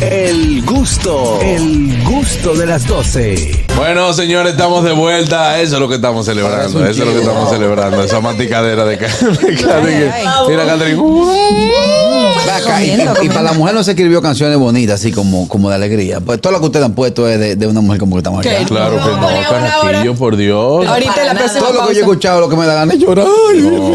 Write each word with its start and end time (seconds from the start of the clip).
El 0.00 0.64
gusto, 0.64 1.38
el 1.40 2.02
gusto 2.02 2.54
de 2.54 2.66
las 2.66 2.86
12. 2.86 3.64
Bueno, 3.76 4.12
señores, 4.12 4.52
estamos 4.52 4.82
de 4.82 4.92
vuelta. 4.92 5.60
Eso 5.60 5.76
es 5.76 5.80
lo 5.80 5.88
que 5.88 5.96
estamos 5.96 6.26
celebrando. 6.26 6.84
Eso 6.84 7.02
es 7.02 7.08
lo 7.08 7.12
que 7.12 7.20
estamos 7.20 7.50
celebrando. 7.50 8.02
Esa 8.02 8.20
maticadera 8.20 8.84
de 8.84 8.98
Catherine. 8.98 10.12
Mira, 10.48 10.66
Catherine. 10.66 11.00
Acá, 12.52 12.82
y, 12.82 12.92
y 13.22 13.28
para 13.28 13.42
la 13.42 13.52
mujer 13.52 13.74
no 13.74 13.82
se 13.84 13.92
escribió 13.92 14.20
canciones 14.22 14.58
bonitas, 14.58 15.00
así 15.00 15.12
como, 15.12 15.48
como 15.48 15.68
de 15.68 15.76
alegría. 15.76 16.20
Pues 16.20 16.40
todo 16.40 16.52
lo 16.52 16.60
que 16.60 16.66
ustedes 16.66 16.84
han 16.84 16.94
puesto 16.94 17.28
es 17.28 17.38
de, 17.38 17.56
de 17.56 17.66
una 17.66 17.80
mujer 17.80 18.00
como 18.00 18.16
que 18.16 18.18
estamos 18.20 18.44
aquí. 18.44 18.64
Claro 18.66 18.96
que 18.96 19.10
no, 19.10 19.28
Carraquillo, 19.50 20.14
por 20.14 20.36
Dios. 20.36 20.86
Ahorita 20.86 21.24
la 21.24 21.34
próxima 21.34 21.60
Todo 21.60 21.72
lo 21.72 21.86
que 21.88 21.94
yo 21.94 22.00
he 22.00 22.02
escuchado, 22.02 22.40
lo 22.40 22.48
que 22.48 22.56
me 22.56 22.66
da 22.66 22.74
ganas 22.74 22.94
es 22.96 23.00
llorar. 23.00 23.26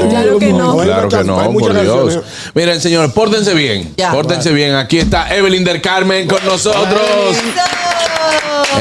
Claro 0.10 0.40
que 0.40 0.54
no. 0.54 0.78
Claro 0.78 1.10
que 1.10 1.24
no, 1.24 1.54
por 1.54 1.82
Dios. 1.82 2.20
Miren, 2.54 2.82
señores, 2.82 3.12
pórtense 3.12 3.54
bien. 3.54 3.94
Ya. 3.98 4.12
Pórtense 4.12 4.52
bien. 4.52 4.76
Aquí 4.76 5.00
está 5.00 5.36
Evelyn 5.36 5.64
del 5.64 5.82
Carmen 5.82 6.28
con 6.28 6.44
nosotros. 6.46 7.00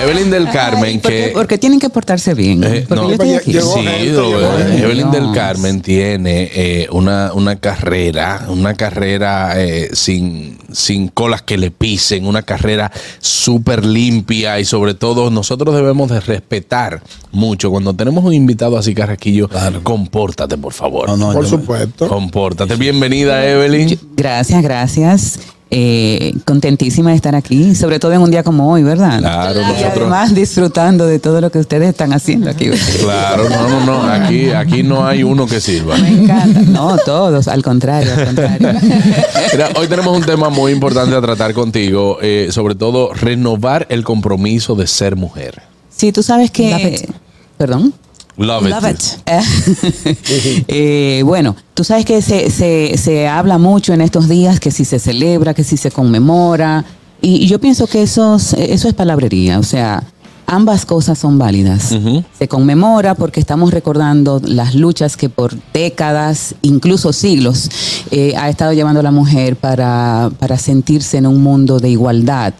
Evelyn 0.03 0.31
del 0.31 0.49
Carmen, 0.51 1.01
Porque, 1.01 1.25
que. 1.27 1.31
porque 1.33 1.59
tienen 1.59 1.79
que 1.81 1.89
portarse 1.91 2.35
bien. 2.35 2.63
Eh, 2.65 2.85
porque 2.89 2.95
no. 3.03 3.09
yo 3.09 3.13
estoy 3.13 3.35
aquí. 3.35 3.53
Llegó 3.53 3.75
Sí, 3.75 3.83
gente, 3.83 4.13
lo- 4.13 4.29
llegó 4.39 4.59
gente. 4.59 4.83
Evelyn 4.83 5.11
del. 5.11 5.33
Carmen 5.33 5.81
tiene 5.83 6.51
eh, 6.55 6.89
una, 6.91 7.33
una 7.33 7.57
carrera, 7.57 8.47
una 8.49 8.75
carrera 8.75 9.53
eh, 9.63 9.91
sin, 9.93 10.59
sin 10.73 11.09
colas 11.09 11.43
que 11.43 11.57
le 11.59 11.71
pisen, 11.71 12.27
una 12.27 12.43
carrera 12.43 12.91
súper 13.21 13.85
limpia 13.85 14.59
y 14.59 14.65
sobre 14.65 14.95
todo 14.95 15.31
nosotros 15.31 15.75
debemos 15.75 16.11
de 16.11 16.21
respetar 16.21 17.03
mucho. 17.31 17.71
Cuando 17.71 17.95
tenemos 17.95 18.25
un 18.25 18.33
invitado 18.35 18.77
así, 18.79 18.95
Carraquillo, 18.95 19.49
compórtate, 19.83 20.57
por 20.57 20.73
favor. 20.73 21.09
No, 21.09 21.17
no, 21.17 21.33
Por 21.33 21.45
yo- 21.45 21.51
supuesto. 21.51 22.09
Compórtate. 22.09 22.75
Bienvenida, 22.77 23.45
Evelyn. 23.47 23.99
Gracias, 24.17 24.63
gracias. 24.63 25.39
Eh, 25.71 26.35
contentísima 26.47 27.11
de 27.11 27.17
estar 27.17 27.35
aquí, 27.35 27.75
sobre 27.75 27.99
todo 27.99 28.13
en 28.15 28.23
un 28.23 28.31
día 28.31 28.43
como 28.43 28.73
hoy, 28.73 28.83
¿verdad? 28.83 29.19
Claro, 29.19 29.61
Y 29.61 29.65
nosotros. 29.65 29.93
además 29.97 30.35
disfrutando 30.35 31.07
de 31.07 31.19
todo 31.19 31.43
lo 31.43 31.51
que 31.51 31.59
ustedes 31.59 31.91
están 31.91 32.15
haciendo 32.15 32.49
aquí. 32.49 32.71
Claro, 33.03 33.51
no, 33.51 33.69
no, 33.69 33.85
no. 33.85 34.03
Aquí, 34.03 34.49
aquí 34.51 34.83
no 34.83 35.07
hay 35.07 35.23
uno 35.23 35.47
que 35.47 35.61
sirva. 35.61 35.99
Me 35.99 36.09
encanta. 36.09 36.63
No, 36.63 36.97
todos, 37.05 37.49
al 37.49 37.63
contrario, 37.63 38.13
al 38.17 38.25
contrario. 38.25 38.69
Mira, 39.53 39.69
hoy 39.79 39.87
tenemos 39.89 40.17
un 40.17 40.25
tema 40.25 40.49
muy 40.49 40.73
importante 40.73 41.15
a 41.15 41.21
tratar 41.21 41.53
contigo, 41.53 42.17
eh, 42.23 42.49
sobre 42.51 42.75
todo 42.75 43.13
renovar 43.13 43.87
el 43.91 44.05
compromiso 44.05 44.75
de 44.75 44.87
ser 44.87 45.17
mujer. 45.17 45.61
Sí, 45.95 46.13
tú 46.13 46.23
sabes 46.23 46.51
que... 46.51 47.11
Perdón. 47.59 47.93
Love, 48.39 48.69
Love 48.69 48.91
it. 48.91 49.03
it. 49.27 50.65
Eh, 50.69 51.23
bueno, 51.25 51.57
tú 51.75 51.83
sabes 51.83 52.05
que 52.05 52.23
se, 52.23 52.51
se, 52.51 52.97
se 52.97 53.27
habla 53.27 53.59
mucho 53.59 53.93
en 53.93 54.01
estos 54.01 54.29
días 54.29 54.61
que 54.61 54.71
si 54.71 54.85
se 54.85 54.99
celebra, 55.01 55.55
que 55.55 55.65
si 55.65 55.77
se 55.77 55.91
conmemora, 55.91 56.85
y, 57.21 57.45
y 57.45 57.47
yo 57.49 57.59
pienso 57.59 57.87
que 57.89 58.03
eso 58.03 58.37
es, 58.37 58.53
eso 58.53 58.89
es 58.89 58.95
palabrería, 58.95 59.59
o 59.59 59.65
sea, 59.65 60.05
ambas 60.51 60.87
cosas 60.87 61.19
son 61.19 61.39
válidas. 61.39 61.93
Se 62.39 62.49
conmemora 62.49 63.15
porque 63.15 63.39
estamos 63.39 63.71
recordando 63.71 64.41
las 64.43 64.75
luchas 64.75 65.17
que 65.19 65.29
por 65.29 65.55
décadas, 65.75 66.55
incluso 66.63 67.13
siglos, 67.13 67.69
eh, 68.11 68.33
ha 68.35 68.49
estado 68.49 68.73
llevando 68.73 69.03
la 69.03 69.11
mujer 69.11 69.57
para, 69.57 70.31
para 70.39 70.57
sentirse 70.57 71.19
en 71.19 71.27
un 71.27 71.43
mundo 71.43 71.79
de 71.79 71.91
igualdad. 71.91 72.55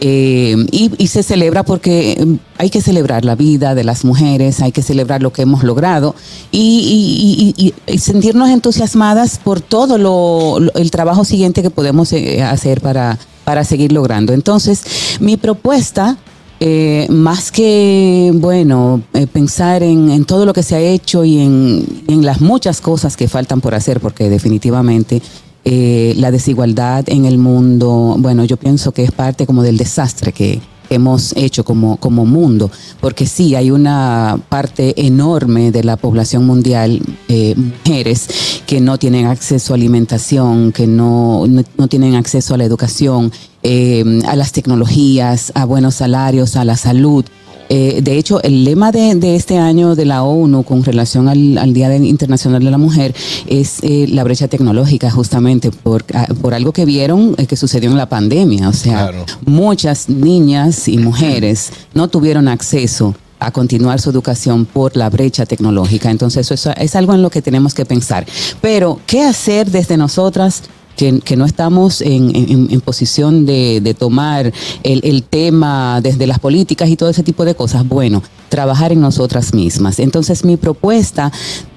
Eh, 0.00 0.56
y, 0.72 0.90
y 0.96 1.06
se 1.08 1.22
celebra 1.22 1.62
porque 1.62 2.12
eh, 2.12 2.38
hay 2.56 2.70
que 2.70 2.80
celebrar 2.80 3.26
la 3.26 3.34
vida 3.34 3.74
de 3.74 3.84
las 3.84 4.04
mujeres, 4.06 4.62
hay 4.62 4.72
que 4.72 4.80
celebrar 4.82 5.20
lo 5.22 5.30
que 5.30 5.42
hemos 5.42 5.62
logrado 5.62 6.14
y, 6.50 6.58
y- 6.58 7.54
y- 7.54 7.66
y- 7.86 7.94
y 7.94 7.98
sentirnos 7.98 8.48
entusiasmadas 8.48 9.38
por 9.44 9.60
todo 9.60 9.98
lo, 9.98 10.58
lo- 10.58 10.72
el 10.74 10.90
trabajo 10.90 11.24
siguiente 11.26 11.60
que 11.60 11.68
podemos 11.70 12.10
eh, 12.14 12.42
hacer 12.42 12.80
para, 12.80 13.18
para 13.44 13.62
seguir 13.62 13.92
logrando. 13.92 14.32
Entonces, 14.32 14.82
mi 15.20 15.36
propuesta, 15.36 16.16
eh, 16.58 17.06
más 17.10 17.52
que, 17.52 18.32
bueno, 18.34 19.02
eh, 19.12 19.26
pensar 19.26 19.82
en, 19.82 20.10
en 20.10 20.24
todo 20.24 20.46
lo 20.46 20.52
que 20.52 20.62
se 20.62 20.74
ha 20.74 20.80
hecho 20.80 21.24
y 21.24 21.38
en, 21.38 21.86
las 22.24 22.40
muchas 22.40 22.80
cosas 22.80 23.16
que 23.16 23.28
faltan 23.28 23.60
por 23.60 23.74
hacer, 23.74 24.00
porque 24.00 24.30
definitivamente 24.30 25.20
eh, 25.64 26.14
la 26.16 26.30
desigualdad 26.30 27.04
en 27.08 27.26
el 27.26 27.38
mundo, 27.38 28.16
bueno, 28.18 28.44
yo 28.44 28.56
pienso 28.56 28.92
que 28.92 29.04
es 29.04 29.12
parte 29.12 29.46
como 29.46 29.62
del 29.62 29.76
desastre 29.76 30.32
que 30.32 30.60
hemos 30.88 31.36
hecho 31.36 31.64
como, 31.64 31.96
como 31.98 32.24
mundo, 32.24 32.70
porque 33.00 33.26
sí, 33.26 33.54
hay 33.54 33.70
una 33.70 34.38
parte 34.48 35.06
enorme 35.06 35.72
de 35.72 35.84
la 35.84 35.96
población 35.96 36.46
mundial, 36.46 37.02
eh, 37.28 37.54
mujeres, 37.56 38.62
que 38.66 38.80
no 38.80 38.98
tienen 38.98 39.26
acceso 39.26 39.74
a 39.74 39.76
alimentación, 39.76 40.72
que 40.72 40.86
no, 40.86 41.44
no 41.46 41.88
tienen 41.88 42.14
acceso 42.14 42.54
a 42.54 42.58
la 42.58 42.64
educación, 42.64 43.32
eh, 43.68 44.04
a 44.26 44.36
las 44.36 44.52
tecnologías, 44.52 45.50
a 45.54 45.64
buenos 45.64 45.96
salarios, 45.96 46.54
a 46.56 46.64
la 46.64 46.76
salud. 46.76 47.24
Eh, 47.68 48.00
de 48.00 48.16
hecho, 48.16 48.40
el 48.44 48.62
lema 48.62 48.92
de, 48.92 49.16
de 49.16 49.34
este 49.34 49.58
año 49.58 49.96
de 49.96 50.04
la 50.04 50.22
ONU 50.22 50.62
con 50.62 50.84
relación 50.84 51.28
al, 51.28 51.58
al 51.58 51.72
Día 51.74 51.88
Internacional 51.96 52.62
de 52.62 52.70
la 52.70 52.78
Mujer 52.78 53.12
es 53.48 53.78
eh, 53.82 54.06
la 54.08 54.22
brecha 54.22 54.46
tecnológica, 54.46 55.10
justamente 55.10 55.72
por, 55.72 56.04
por 56.42 56.54
algo 56.54 56.70
que 56.72 56.84
vieron 56.84 57.34
eh, 57.38 57.46
que 57.46 57.56
sucedió 57.56 57.90
en 57.90 57.96
la 57.96 58.08
pandemia. 58.08 58.68
O 58.68 58.72
sea, 58.72 59.08
Claro. 59.08 59.24
muchas 59.44 60.08
niñas 60.08 60.86
y 60.86 60.98
mujeres 60.98 61.72
no 61.92 62.06
tuvieron 62.06 62.46
acceso 62.46 63.16
a 63.40 63.50
continuar 63.50 64.00
su 64.00 64.10
educación 64.10 64.64
por 64.64 64.96
la 64.96 65.10
brecha 65.10 65.44
tecnológica. 65.44 66.10
Entonces, 66.12 66.48
eso 66.50 66.70
es, 66.70 66.76
es 66.78 66.94
algo 66.94 67.14
en 67.14 67.20
lo 67.22 67.30
que 67.30 67.42
tenemos 67.42 67.74
que 67.74 67.84
pensar. 67.84 68.24
Pero, 68.60 69.00
¿qué 69.06 69.22
hacer 69.24 69.70
desde 69.72 69.96
nosotras? 69.96 70.62
Que, 70.96 71.36
no 71.36 71.44
estamos 71.44 72.00
en, 72.00 72.34
en- 72.34 72.80
posición 72.80 73.44
de, 73.46 73.80
de 73.82 73.92
tomar 73.94 74.52
el, 74.82 75.00
el 75.04 75.22
tema 75.24 76.00
desde 76.00 76.26
las 76.26 76.38
políticas 76.38 76.88
y 76.88 76.96
todo 76.96 77.10
ese 77.10 77.22
tipo 77.22 77.44
de 77.44 77.54
cosas. 77.54 77.86
Bueno, 77.86 78.22
trabajar 78.48 78.92
en 78.92 79.00
nosotras 79.00 79.52
mismas. 79.52 79.98
Entonces, 79.98 80.44
mi 80.44 80.56
propuesta 80.56 81.30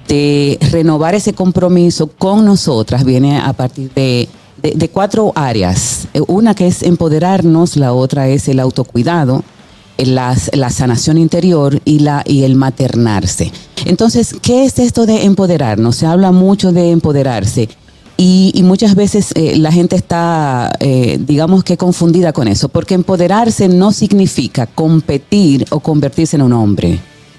de 0.08 0.58
renovar 0.70 1.14
ese 1.14 1.32
compromiso 1.34 2.06
con 2.06 2.44
nosotras 2.44 3.04
viene 3.04 3.38
a 3.38 3.52
partir 3.52 3.90
de, 3.94 4.28
de- 4.62 4.72
de 4.72 4.88
cuatro 4.88 5.32
áreas. 5.34 6.08
Eh, 6.14 6.22
Una 6.26 6.54
que 6.54 6.66
es 6.66 6.82
empoderarnos, 6.82 7.76
la 7.76 7.92
otra 7.92 8.28
es 8.28 8.48
el 8.48 8.58
autocuidado, 8.60 9.42
eh, 9.98 10.06
la, 10.06 10.34
la 10.52 10.70
sanación 10.70 11.18
interior 11.18 11.80
y, 11.84 11.98
la, 11.98 12.22
y 12.26 12.44
el 12.44 12.54
maternarse. 12.54 13.52
Entonces, 13.84 14.34
¿qué 14.40 14.64
es 14.64 14.78
esto 14.78 15.04
de 15.06 15.24
empoderarnos? 15.24 15.96
Se 15.96 16.06
habla 16.06 16.32
mucho 16.32 16.72
de 16.72 16.90
empoderarse. 16.90 17.68
Y, 18.22 18.52
y 18.54 18.62
muchas 18.64 18.94
veces 18.96 19.32
eh, 19.34 19.56
la 19.56 19.72
gente 19.72 19.96
está, 19.96 20.70
eh, 20.78 21.18
digamos 21.26 21.64
que 21.64 21.78
confundida 21.78 22.34
con 22.34 22.48
eso, 22.48 22.68
porque 22.68 22.92
empoderarse 22.92 23.66
no 23.66 23.92
significa 23.92 24.66
competir 24.66 25.64
o 25.70 25.80
convertirse 25.80 26.36
en 26.36 26.42
un 26.42 26.52
hombre. 26.52 26.98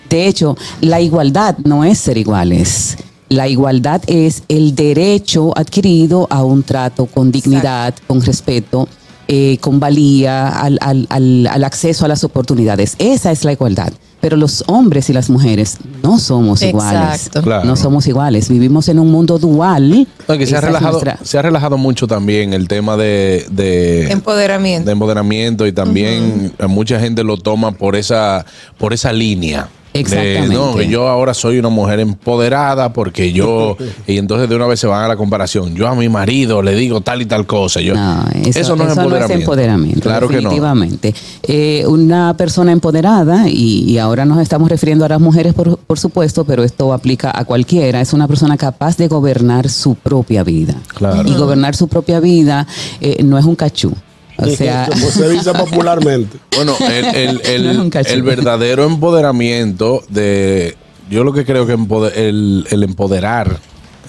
De 0.09 0.25
hecho, 0.27 0.57
la 0.81 0.99
igualdad 0.99 1.55
no 1.63 1.83
es 1.85 1.99
ser 1.99 2.17
iguales. 2.17 2.97
La 3.29 3.47
igualdad 3.47 4.01
es 4.07 4.41
el 4.47 4.73
derecho 4.73 5.55
adquirido 5.55 6.25
a 6.31 6.43
un 6.43 6.63
trato 6.63 7.05
con 7.05 7.31
dignidad, 7.31 7.93
con 8.07 8.19
respeto, 8.23 8.87
eh, 9.27 9.59
con 9.61 9.79
valía, 9.79 10.49
al, 10.49 10.79
al- 10.81 11.05
al- 11.11 11.45
al 11.47 11.63
acceso 11.63 12.05
a 12.05 12.07
las 12.07 12.23
oportunidades. 12.23 12.95
Esa 12.97 13.31
es 13.31 13.45
la 13.45 13.51
igualdad. 13.53 13.93
Pero 14.21 14.37
los 14.37 14.63
hombres 14.67 15.09
y 15.09 15.13
las 15.13 15.29
mujeres 15.31 15.77
no 16.03 16.19
somos 16.19 16.61
iguales. 16.61 17.29
Claro. 17.43 17.65
No 17.65 17.75
somos 17.75 18.05
iguales. 18.07 18.47
Vivimos 18.49 18.87
en 18.87 18.99
un 18.99 19.11
mundo 19.11 19.39
dual. 19.39 20.07
No, 20.27 20.37
que 20.37 20.45
se 20.45 20.55
ha, 20.55 20.61
relajado, 20.61 20.91
nuestra- 21.01 21.17
se 21.23 21.37
ha 21.39 21.41
relajado 21.41 21.77
mucho 21.77 22.05
también 22.07 22.53
el 22.53 22.67
tema 22.67 22.95
de, 22.97 23.45
de, 23.51 24.11
Empoderamiento. 24.11 24.85
de 24.85 24.91
empoderamiento 24.91 25.65
y 25.67 25.73
también 25.73 26.53
mucha 26.69 26.99
gente 26.99 27.23
lo 27.23 27.37
toma 27.37 27.71
por 27.71 27.95
esa, 27.95 28.45
por 28.77 28.93
esa 28.93 29.11
línea. 29.11 29.67
De, 29.93 29.99
Exactamente. 29.99 30.53
no, 30.55 30.81
yo 30.81 31.07
ahora 31.09 31.33
soy 31.33 31.59
una 31.59 31.67
mujer 31.69 31.99
empoderada 31.99 32.93
porque 32.93 33.33
yo, 33.33 33.75
y 34.07 34.17
entonces 34.17 34.47
de 34.47 34.55
una 34.55 34.65
vez 34.67 34.79
se 34.79 34.87
van 34.87 35.03
a 35.03 35.07
la 35.07 35.17
comparación. 35.17 35.75
Yo 35.75 35.87
a 35.87 35.95
mi 35.95 36.07
marido 36.07 36.61
le 36.61 36.75
digo 36.75 37.01
tal 37.01 37.21
y 37.21 37.25
tal 37.25 37.45
cosa. 37.45 37.81
Yo, 37.81 37.93
No, 37.93 38.23
eso, 38.45 38.75
no 38.75 38.85
es 38.85 38.91
eso 38.91 39.01
empoderamiento. 39.01 39.33
empoderamiento, 39.33 40.01
Claro 40.01 40.27
que 40.27 40.35
no. 40.35 40.41
definitivamente. 40.43 41.13
Eh, 41.43 41.83
una 41.87 42.35
persona 42.37 42.71
empoderada, 42.71 43.49
y, 43.49 43.83
y 43.83 43.97
ahora 43.97 44.23
nos 44.25 44.39
estamos 44.39 44.69
refiriendo 44.69 45.03
a 45.03 45.09
las 45.09 45.19
mujeres, 45.19 45.53
por, 45.53 45.77
por 45.77 45.99
supuesto, 45.99 46.45
pero 46.45 46.63
esto 46.63 46.93
aplica 46.93 47.31
a 47.37 47.43
cualquiera, 47.43 47.99
es 48.01 48.13
una 48.13 48.27
persona 48.27 48.55
capaz 48.57 48.95
de 48.97 49.07
gobernar 49.09 49.67
su 49.69 49.95
propia 49.95 50.43
vida. 50.43 50.75
Claro. 50.95 51.27
Y 51.29 51.35
gobernar 51.35 51.75
su 51.75 51.87
propia 51.89 52.19
vida 52.19 52.65
eh, 53.01 53.21
no 53.23 53.37
es 53.37 53.43
un 53.45 53.55
cachú. 53.55 53.91
O 54.37 54.47
sea, 54.47 54.87
Como 54.91 55.07
se 55.11 55.29
dice 55.29 55.51
popularmente. 55.57 56.37
Bueno, 56.55 56.75
el, 56.79 57.05
el- 57.15 57.41
el- 57.45 57.91
el 58.07 58.23
verdadero 58.23 58.85
empoderamiento 58.85 60.03
de. 60.09 60.75
Yo 61.09 61.23
lo 61.23 61.33
que 61.33 61.45
creo 61.45 61.65
que 61.67 61.77
empoder- 61.77 62.13
el, 62.15 62.65
el 62.71 62.83
empoderar, 62.83 63.59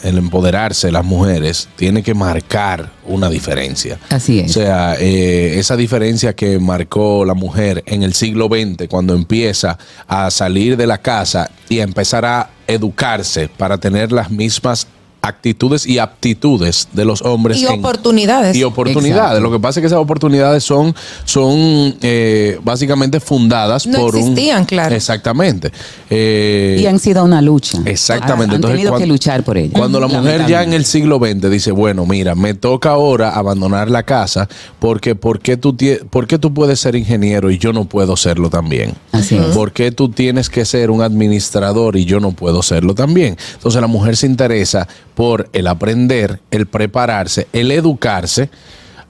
el 0.05 0.19
empoderarse 0.19 0.87
de 0.87 0.93
las 0.93 1.05
mujeres, 1.05 1.69
tiene 1.77 2.03
que 2.03 2.15
marcar 2.15 2.91
una 3.07 3.29
diferencia. 3.29 3.99
así 4.09 4.41
O 4.41 4.45
es. 4.45 4.53
sea, 4.53 4.95
eh, 5.01 5.59
esa 5.59 5.77
diferencia 5.77 6.35
que 6.35 6.59
marcó 6.61 7.25
la 7.25 7.35
mujer 7.35 7.83
en 7.87 8.03
el 8.05 8.15
siglo 8.15 8.47
XX, 8.47 8.87
cuando 8.89 9.15
empieza 9.15 9.79
a 10.07 10.31
salir 10.31 10.77
de 10.77 10.87
la 10.87 10.99
casa 10.99 11.51
y 11.69 11.81
a 11.81 11.83
empezar 11.83 12.25
a 12.25 12.51
educarse 12.69 13.49
para 13.49 13.79
tener 13.79 14.13
las 14.13 14.31
mismas 14.31 14.87
actitudes 15.23 15.87
y 15.87 15.99
aptitudes 15.99 16.89
de 16.93 17.05
los 17.05 17.23
hombres. 17.23 17.59
Y 17.59 17.67
en- 17.67 17.79
oportunidades. 17.79 18.57
Y 18.57 18.65
oportunidades. 18.65 19.17
Exacto. 19.17 19.41
Lo 19.41 19.51
que 19.53 19.61
pasa 19.61 19.79
es 19.79 19.83
que 19.83 19.87
esas 19.87 19.99
oportunidades 20.01 20.65
son, 20.65 20.95
son 21.25 21.95
eh, 22.03 22.59
básicamente 22.65 23.21
fundadas 23.21 23.87
No 23.87 23.99
por 24.01 24.17
existían, 24.17 24.61
un... 24.61 24.67
claro. 24.67 24.95
Exactamente. 24.95 25.71
Eh, 26.11 26.79
Y 26.83 26.87
han 26.87 26.99
sido 26.99 27.25
una 27.25 27.41
lucha. 27.41 27.79
Exactamente. 27.85 28.43
Han, 28.45 28.51
han 28.51 28.55
Entonces, 28.57 28.77
tenido 28.77 28.91
cuan- 28.91 29.01
que 29.03 29.07
luchar 29.07 29.45
por 29.45 29.57
ello. 29.57 29.73
Cuando 29.73 30.01
la 30.01 30.09
mujer 30.09 30.47
ya 30.47 30.63
en 30.63 30.73
el 30.73 30.85
siglo 30.85 31.19
XX 31.19 31.51
dice, 31.51 31.71
bueno, 31.73 32.05
mira, 32.07 32.35
me 32.35 32.55
toca 32.55 32.91
ahora 32.91 33.31
abandonar 33.31 33.91
la 33.91 34.03
casa 34.03 34.49
porque 34.79 35.15
¿por 35.15 35.41
qué 35.41 35.57
tú, 35.57 35.77
por 36.11 36.27
qué 36.27 36.39
tú 36.39 36.53
puedes 36.53 36.81
ser 36.81 36.97
ingeniero 36.97 37.51
y 37.51 37.59
yo 37.59 37.73
no 37.73 37.85
puedo 37.85 38.17
serlo 38.17 38.51
también? 38.51 38.95
Así 39.13 39.37
es. 39.37 39.45
¿Por 39.55 39.73
qué 39.73 39.93
tú 39.93 40.09
tienes 40.09 40.51
que 40.51 40.65
ser 40.65 40.91
un 40.91 41.01
administrador 41.03 41.97
y 41.97 42.05
yo 42.05 42.19
no 42.21 42.33
puedo 42.33 42.63
serlo 42.63 42.95
también? 42.95 43.37
Entonces 43.55 43.81
la 43.81 43.87
mujer 43.87 44.17
se 44.17 44.27
interesa 44.27 44.89
por 45.15 45.49
el 45.53 45.67
aprender, 45.67 46.41
el 46.51 46.67
prepararse, 46.67 47.47
el 47.53 47.71
educarse. 47.71 48.51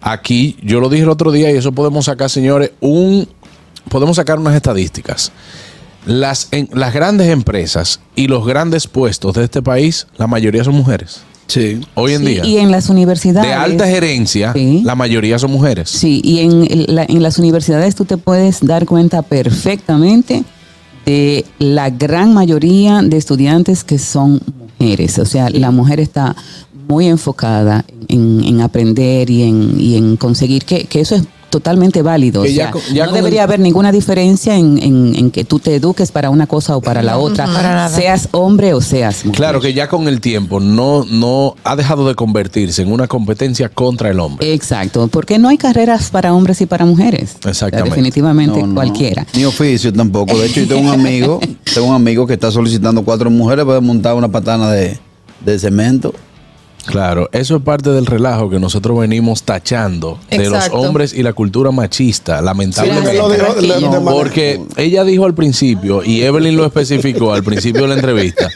Aquí, 0.01 0.57
yo 0.63 0.81
lo 0.81 0.89
dije 0.89 1.05
el 1.05 1.09
otro 1.11 1.31
día 1.31 1.51
y 1.53 1.57
eso 1.57 1.73
podemos 1.73 2.07
sacar, 2.07 2.29
señores, 2.31 2.73
un 2.81 3.29
podemos 3.89 4.17
sacar 4.17 4.39
unas 4.39 4.55
estadísticas. 4.55 5.33
Las, 6.07 6.49
en- 6.51 6.69
las 6.73 6.93
grandes 6.93 7.29
empresas 7.29 8.01
y 8.17 8.27
los 8.27 8.45
grandes 8.47 8.89
puestos 8.89 9.35
de 9.35 9.45
este 9.45 9.63
país, 9.63 10.07
la 10.17 10.27
mayoría 10.27 10.65
son 10.65 10.75
mujeres. 10.75 11.21
Sí. 11.47 11.81
Hoy 11.95 12.15
en 12.15 12.21
Sí, 12.23 12.27
día. 12.27 12.45
Y 12.47 12.57
en 12.59 12.71
las 12.71 12.89
universidades. 12.89 13.49
de 13.49 13.55
alta 13.55 13.87
gerencia, 13.87 14.53
Sí. 14.53 14.83
la 14.85 14.95
mayoría 14.97 15.39
son 15.39 15.53
mujeres. 15.53 15.91
Sí, 15.91 16.21
y 16.25 16.41
en, 16.41 16.95
la- 16.95 17.05
en 17.05 17.23
las 17.23 17.39
universidades 17.39 17.95
tú 17.95 18.05
te 18.05 18.17
puedes 18.17 18.61
dar 18.67 18.87
cuenta 18.87 19.23
perfectamente 19.23 20.43
de 21.07 21.45
la 21.59 21.91
gran 21.91 22.33
mayoría 22.35 23.03
de 23.03 23.17
estudiantes 23.17 23.85
que 23.85 23.99
son 23.99 24.33
mujeres. 24.35 24.72
O 25.19 25.27
sea, 25.27 25.49
la 25.51 25.71
mujer 25.71 26.01
está 26.01 26.35
muy 26.89 27.07
enfocada 27.07 27.85
en, 28.09 28.43
en 28.45 28.61
aprender 28.61 29.31
y 29.31 29.43
en, 29.43 29.81
y 29.81 29.97
en 29.97 30.17
conseguir 30.17 30.65
que, 30.65 30.85
que 30.85 31.01
eso 31.01 31.15
es 31.15 31.25
totalmente 31.53 32.03
válido. 32.03 32.43
Que 32.43 32.49
O 32.49 32.51
ya 32.53 32.63
sea, 32.65 32.71
con- 32.73 32.83
ya 32.93 33.07
no 33.07 33.13
debería 33.13 33.43
el- 33.43 33.45
haber 33.45 33.61
ninguna 33.61 33.93
diferencia 33.93 34.57
en, 34.57 34.79
en- 34.83 35.15
en 35.15 35.31
que 35.31 35.45
tú 35.45 35.59
te 35.61 35.77
eduques 35.77 36.11
para 36.11 36.31
una 36.31 36.47
cosa 36.49 36.77
o 36.77 36.81
para 36.81 37.03
la 37.03 37.19
otra, 37.19 37.47
para 37.47 37.89
seas 37.89 38.29
hombre 38.33 38.75
o 38.75 38.81
seas 38.81 39.25
mujer. 39.25 39.37
Claro 39.37 39.61
que 39.61 39.73
ya 39.75 39.89
con 39.89 40.09
el 40.09 40.21
tiempo 40.21 40.59
no, 40.59 41.05
no 41.05 41.55
ha 41.63 41.77
dejado 41.77 42.09
de 42.09 42.15
convertirse 42.15 42.83
en 42.83 42.91
una 42.91 43.07
competencia 43.07 43.69
contra 43.69 44.11
el 44.11 44.19
hombre. 44.19 44.53
Exacto, 44.53 45.07
porque 45.09 45.39
no 45.39 45.49
hay 45.49 45.59
carreras 45.59 46.11
para 46.11 46.33
hombres 46.35 46.61
y 46.63 46.67
para 46.67 46.85
mujeres. 46.87 47.37
Exactamente. 47.45 47.91
Definitivamente 47.91 48.59
No, 48.61 48.67
no. 48.69 48.75
cualquiera. 48.75 49.27
Ni 49.35 49.45
oficio 49.45 49.93
tampoco. 49.93 50.37
De 50.39 50.47
hecho, 50.47 50.61
yo 50.63 50.69
tengo 50.69 50.89
un 50.89 50.95
amigo, 51.01 51.39
tengo 51.75 51.87
un 51.89 51.95
amigo 51.95 52.27
que 52.27 52.33
está 52.33 52.51
solicitando 52.51 53.05
cuatro 53.05 53.31
mujeres 53.31 53.65
para 53.67 53.81
montar 53.81 54.15
una 54.15 54.29
patana 54.33 54.71
de, 54.73 54.99
de 55.45 55.59
cemento. 55.59 56.15
Claro, 56.87 57.29
eso 57.33 57.57
es 57.57 57.63
parte 57.63 57.91
del 57.91 58.07
relajo 58.07 58.51
que 58.51 58.59
nosotros 58.59 58.99
venimos 58.99 59.45
tachando 59.45 60.19
de 60.31 60.51
los 60.51 60.69
hombres 60.71 61.15
y 61.15 61.23
la 61.23 61.33
cultura 61.33 61.71
machista, 61.71 62.41
lamentablemente. 62.43 63.21
Porque 64.05 64.61
ella 64.77 65.05
dijo 65.05 65.25
al 65.25 65.35
principio, 65.35 66.03
y 66.05 66.23
Evelyn 66.23 66.57
lo 66.57 66.67
especificó 66.67 67.33
al 67.33 67.45
principio 67.45 67.83
de 67.83 67.89
la 67.89 67.95
entrevista, 67.95 68.51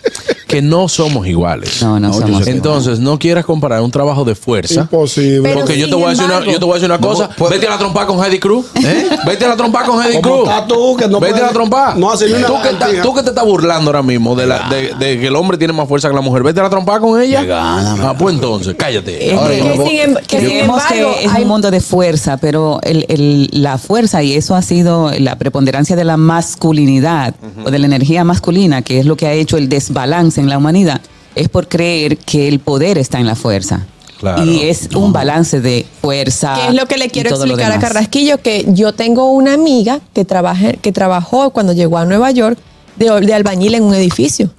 que 0.56 0.62
no 0.62 0.88
somos 0.88 1.26
iguales. 1.26 1.82
No, 1.82 2.00
no, 2.00 2.08
No, 2.08 2.14
somos. 2.14 2.46
Entonces, 2.46 2.98
no 2.98 3.18
quieras 3.18 3.44
comparar 3.44 3.82
un 3.82 3.90
trabajo 3.90 4.24
de 4.24 4.34
fuerza. 4.34 4.80
Imposible. 4.82 5.42
Pero 5.42 5.56
Porque 5.60 5.78
yo 5.78 5.86
te, 5.88 5.94
voy 5.94 6.04
a 6.04 6.08
decir 6.10 6.24
una, 6.24 6.44
yo 6.46 6.58
te 6.58 6.64
voy 6.64 6.70
a 6.70 6.74
decir 6.80 6.90
una 6.90 6.98
cosa. 6.98 7.28
pues- 7.36 7.50
Vete 7.50 7.66
a 7.66 7.70
la 7.70 7.78
trompa 7.78 8.06
con 8.06 8.24
Heidi 8.24 8.38
Cruz. 8.38 8.66
Vete 9.26 9.44
a 9.44 9.48
la 9.48 9.56
trompa 9.56 9.84
con 9.84 10.02
Heidi 10.02 10.20
Cruz. 10.22 10.40
estás 10.48 10.66
tú, 10.66 10.96
que 10.96 11.08
no 11.08 11.20
Vete 11.20 11.40
a 11.40 11.46
la 11.46 11.52
trompa. 11.52 11.94
no 11.94 12.10
hace 12.10 12.32
una 12.32 12.46
tú, 12.46 12.54
que 12.62 13.00
tú 13.02 13.14
que 13.14 13.22
te 13.22 13.28
estás 13.28 13.44
burlando 13.44 13.90
ahora 13.90 14.02
mismo 14.02 14.34
de, 14.34 14.46
la, 14.46 14.68
de, 14.70 14.94
de 14.98 15.20
que 15.20 15.26
el 15.26 15.36
hombre 15.36 15.58
tiene 15.58 15.74
más 15.74 15.86
fuerza 15.86 16.08
que 16.08 16.14
la 16.14 16.22
mujer. 16.22 16.42
Vete 16.42 16.60
a 16.60 16.62
la 16.62 16.70
trompa 16.70 16.98
con 17.00 17.20
ella. 17.20 17.42
Gana, 17.44 17.96
ah, 18.10 18.14
pues 18.18 18.34
entonces, 18.34 18.74
cállate. 18.78 19.28
Es 19.28 19.38
Ahora, 19.38 19.54
que- 19.54 19.62
sin, 19.86 20.00
em- 20.00 20.14
que 20.26 20.38
sin 20.40 20.48
Creemos 20.48 20.82
embargo, 20.90 21.14
que 21.18 21.24
es 21.26 21.32
hay- 21.34 21.42
un 21.42 21.48
mundo 21.48 21.70
de 21.70 21.80
fuerza, 21.82 22.38
pero 22.38 22.80
el- 22.82 23.04
el- 23.10 23.48
la 23.52 23.76
fuerza, 23.76 24.22
y 24.22 24.32
eso 24.34 24.54
ha 24.54 24.62
sido 24.62 25.10
la 25.18 25.36
preponderancia 25.36 25.96
de 25.96 26.04
la 26.04 26.16
masculinidad 26.16 27.34
o 27.64 27.70
de 27.70 27.78
la 27.78 27.86
energía 27.86 28.24
masculina, 28.24 28.80
que 28.82 29.00
es 29.00 29.06
lo 29.06 29.16
que 29.16 29.26
ha 29.26 29.32
hecho 29.32 29.56
el 29.58 29.68
desbalance 29.68 30.40
en 30.40 30.45
la 30.48 30.58
humanidad, 30.58 31.00
es 31.34 31.48
por 31.48 31.68
creer 31.68 32.16
que 32.18 32.48
el 32.48 32.60
poder 32.60 32.98
está 32.98 33.18
en 33.18 33.26
la 33.26 33.34
fuerza. 33.34 33.86
Claro. 34.18 34.44
Y 34.44 34.62
es 34.62 34.88
un 34.94 35.12
balance 35.12 35.60
de 35.60 35.84
fuerza. 36.00 36.54
que 36.54 36.68
es 36.68 36.74
lo 36.74 36.86
que 36.86 36.96
le 36.96 37.10
quiero 37.10 37.28
explicar 37.28 37.70
a. 37.72 37.78
Carrasquillo, 37.78 38.38
que 38.40 38.64
yo 38.68 38.94
tengo 38.94 39.30
una 39.30 39.52
amiga 39.52 40.00
que, 40.14 40.24
trabaja, 40.24 40.72
que 40.72 40.90
trabajó 40.90 41.50
cuando 41.50 41.74
llegó 41.74 41.98
a 41.98 42.06
Nueva 42.06 42.30
York 42.30 42.58
de, 42.96 43.10
de 43.20 43.34
albañil 43.34 43.74
en 43.74 43.82
un 43.84 43.94
edificio. 43.94 44.50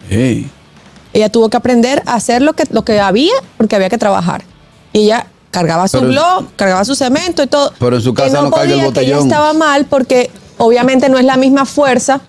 Ella 1.14 1.30
tuvo 1.30 1.50
que 1.50 1.58
aprender 1.58 2.04
a 2.06 2.14
hacer 2.16 2.42
lo 2.44 2.54
que, 2.54 2.66
lo 2.70 2.84
que 2.86 3.00
había 3.00 3.34
porque 3.58 3.76
había 3.76 3.90
que 3.90 3.98
trabajar. 3.98 4.44
Y 4.94 5.00
ella 5.06 5.26
cargaba 5.50 5.88
su 5.88 5.98
Pero- 6.00 6.12
blog, 6.12 6.46
cargaba 6.56 6.86
su 6.86 6.94
cemento 6.94 7.42
y 7.42 7.48
todo. 7.48 7.74
Pero 7.80 7.96
en 7.96 8.02
su 8.04 8.14
Que 8.14 8.24
casa 8.24 8.42
no 8.42 8.52
carga 8.52 8.66
el 8.66 8.70
podía, 8.70 8.94
que 8.94 9.00
ella 9.02 9.16
botellón. 9.16 9.28
estaba 9.28 9.54
mal 9.54 9.86
porque 9.86 10.30
obviamente 10.60 11.10
no 11.10 11.18
es 11.18 11.26
la 11.26 11.38
misma 11.38 11.66
fuerza 11.66 12.22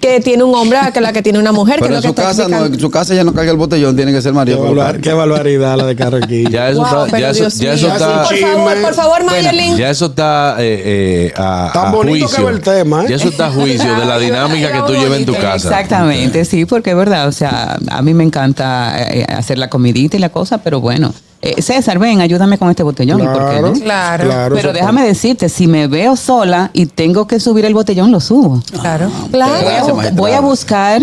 que 0.00 0.20
tiene 0.20 0.42
un 0.44 0.54
hombre 0.54 0.78
que 0.92 1.00
la 1.00 1.12
que 1.12 1.22
tiene 1.22 1.38
una 1.38 1.52
mujer. 1.52 1.76
que 1.76 1.82
Pero 1.86 1.98
es 1.98 2.04
en 2.04 2.08
lo 2.10 2.14
que 2.14 2.22
su 2.22 2.28
está 2.28 2.44
casa, 2.44 2.48
no, 2.48 2.66
en 2.66 2.80
su 2.80 2.90
casa 2.90 3.14
ya 3.14 3.24
no 3.24 3.32
carga 3.32 3.50
el 3.50 3.56
botellón, 3.56 3.96
tiene 3.96 4.12
que 4.12 4.20
ser 4.22 4.32
Qué, 4.32 4.36
María. 4.36 4.92
que 4.92 5.00
qué 5.00 5.12
barbaridad 5.12 5.76
la 5.76 5.86
de 5.86 5.96
Carrequillo. 5.96 6.50
Ya 6.50 6.68
eso 6.70 6.78
Wow, 6.84 7.04
está, 7.06 7.18
ya 7.20 7.30
eso, 7.30 7.48
ya 7.48 7.72
eso 7.74 7.88
está, 7.88 8.24
Por 8.24 8.36
favor, 8.38 8.82
por 8.82 8.94
favor, 8.94 9.24
Mayelin. 9.24 9.76
ya 9.76 9.90
eso 9.90 10.06
está 10.06 10.56
eh, 10.58 10.82
eh, 11.28 11.34
a, 11.36 11.70
Tan 11.72 11.86
a 11.86 11.90
bonito 11.90 12.26
que 12.26 12.32
juicio. 12.32 12.44
va 12.44 12.50
el 12.50 12.60
tema, 12.60 13.04
¿eh? 13.04 13.06
Ya 13.10 13.16
eso 13.16 13.28
está 13.28 13.46
a 13.46 13.50
juicio 13.52 13.94
de 13.94 14.04
la 14.06 14.18
dinámica 14.20 14.72
que 14.72 14.80
tú 14.86 14.92
llevas 14.94 15.18
en 15.18 15.26
tu 15.26 15.34
casa. 15.34 15.68
Exactamente, 15.68 16.44
sí, 16.44 16.64
porque 16.66 16.90
es 16.90 16.96
verdad, 16.96 17.28
o 17.28 17.32
sea, 17.32 17.78
a 17.90 18.02
mí 18.02 18.14
me 18.14 18.24
encanta 18.24 18.94
eh, 19.12 19.24
hacer 19.28 19.58
la 19.58 19.68
comidita 19.68 20.16
y 20.16 20.20
la 20.20 20.28
cosa, 20.30 20.58
pero 20.58 20.80
bueno. 20.80 21.12
Eh, 21.44 21.60
César, 21.60 21.98
ven, 21.98 22.20
ayúdame 22.20 22.56
con 22.56 22.70
este 22.70 22.84
botellón. 22.84 23.20
¿y 23.20 23.24
por 23.24 23.34
qué 23.34 23.40
Claro, 23.40 23.66
no? 23.68 23.80
Claro. 23.80 24.24
claro, 24.24 24.54
Pero 24.54 24.72
déjame 24.72 25.04
decirte, 25.04 25.48
si 25.48 25.66
me 25.66 25.88
veo 25.88 26.14
sola 26.14 26.70
y 26.72 26.86
tengo 26.86 27.26
que 27.26 27.40
subir 27.40 27.64
el 27.64 27.74
botellón, 27.74 28.12
lo 28.12 28.20
subo. 28.20 28.62
Claro, 28.80 29.10
claro. 29.32 29.96
Voy 30.12 30.30
a 30.30 30.40
buscar, 30.40 31.02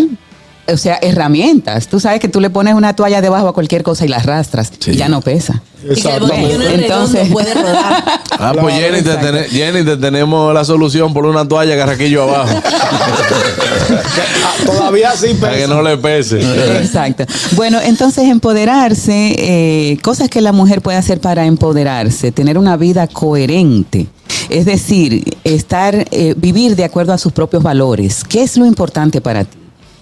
o 0.72 0.76
sea, 0.76 0.98
herramientas. 1.02 1.88
Tú 1.88 2.00
sabes 2.00 2.20
que 2.20 2.28
tú 2.28 2.40
le 2.40 2.50
pones 2.50 2.74
una 2.74 2.94
toalla 2.96 3.20
debajo 3.20 3.48
a 3.48 3.52
cualquier 3.54 3.82
cosa 3.82 4.04
y 4.04 4.08
la 4.08 4.16
arrastras 4.16 4.72
Sí. 4.78 4.92
y 4.92 4.96
ya 4.96 5.08
no 5.08 5.20
pesa. 5.20 5.62
Es 5.88 6.04
Entonces- 6.04 7.28
puede 7.30 7.54
rodar. 7.54 8.04
Ah, 8.42 8.54
pues 8.58 8.74
Jenny 8.74 9.02
te, 9.02 9.10
exacto. 9.10 9.26
tene- 9.26 9.44
Jenny, 9.50 9.84
te 9.84 9.96
tenemos 9.98 10.54
la 10.54 10.64
solución 10.64 11.12
por 11.12 11.26
una 11.26 11.46
toalla 11.46 11.74
garraquillo 11.74 12.22
abajo. 12.22 12.48
Todavía 14.66 15.12
sí 15.16 15.34
para 15.34 15.54
que 15.54 15.62
pesa. 15.62 15.74
no 15.74 15.82
le 15.82 15.96
pese. 15.98 16.40
Exacto. 16.78 17.24
Bueno, 17.52 17.78
entonces 17.82 18.24
empoderarse, 18.28 19.34
eh, 19.38 19.98
cosas 20.02 20.28
que 20.30 20.40
la 20.40 20.52
mujer 20.52 20.80
puede 20.80 20.96
hacer 20.96 21.20
para 21.20 21.44
empoderarse, 21.46 22.32
tener 22.32 22.56
una 22.56 22.76
vida 22.78 23.06
coherente. 23.08 24.06
Es 24.48 24.64
decir, 24.64 25.36
estar, 25.44 26.06
eh, 26.10 26.34
vivir 26.36 26.76
de 26.76 26.84
acuerdo 26.84 27.12
a 27.12 27.18
sus 27.18 27.32
propios 27.32 27.62
valores. 27.62 28.24
¿Qué 28.24 28.42
es 28.42 28.56
lo 28.56 28.64
importante 28.66 29.20
para 29.20 29.44
ti? 29.44 29.56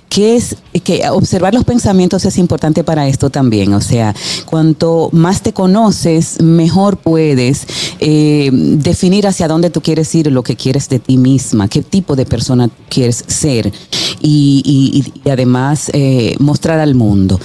¿Qué 0.09 0.37
es 0.37 0.57
que 0.85 1.09
observar 1.11 1.53
los 1.55 1.65
pensamientos 1.65 2.25
es 2.25 2.38
importante 2.38 2.83
para 2.83 3.09
esto 3.09 3.29
también? 3.29 3.75
O 3.75 3.81
sea, 3.81 4.15
cuanto 4.47 5.11
más 5.12 5.43
te 5.43 5.53
conoces, 5.53 6.41
mejor 6.41 6.97
puedes 6.97 7.67
eh, 8.00 8.50
definir 8.53 9.27
hacia 9.27 9.49
dónde 9.49 9.71
tú 9.71 9.83
quieres 9.83 10.15
ir, 10.15 10.33
lo 10.33 10.43
que 10.43 10.57
quieres 10.57 10.88
de 10.88 10.99
ti 10.99 11.19
misma, 11.19 11.69
qué 11.69 11.83
tipo 11.83 12.17
de 12.17 12.25
persona 12.25 12.71
quieres 12.88 13.25
ser 13.27 13.73
y, 14.21 15.05
además 15.31 15.91
eh, 15.93 16.37
mostrar 16.38 16.79
al 16.79 16.95
mundo. 16.95 17.38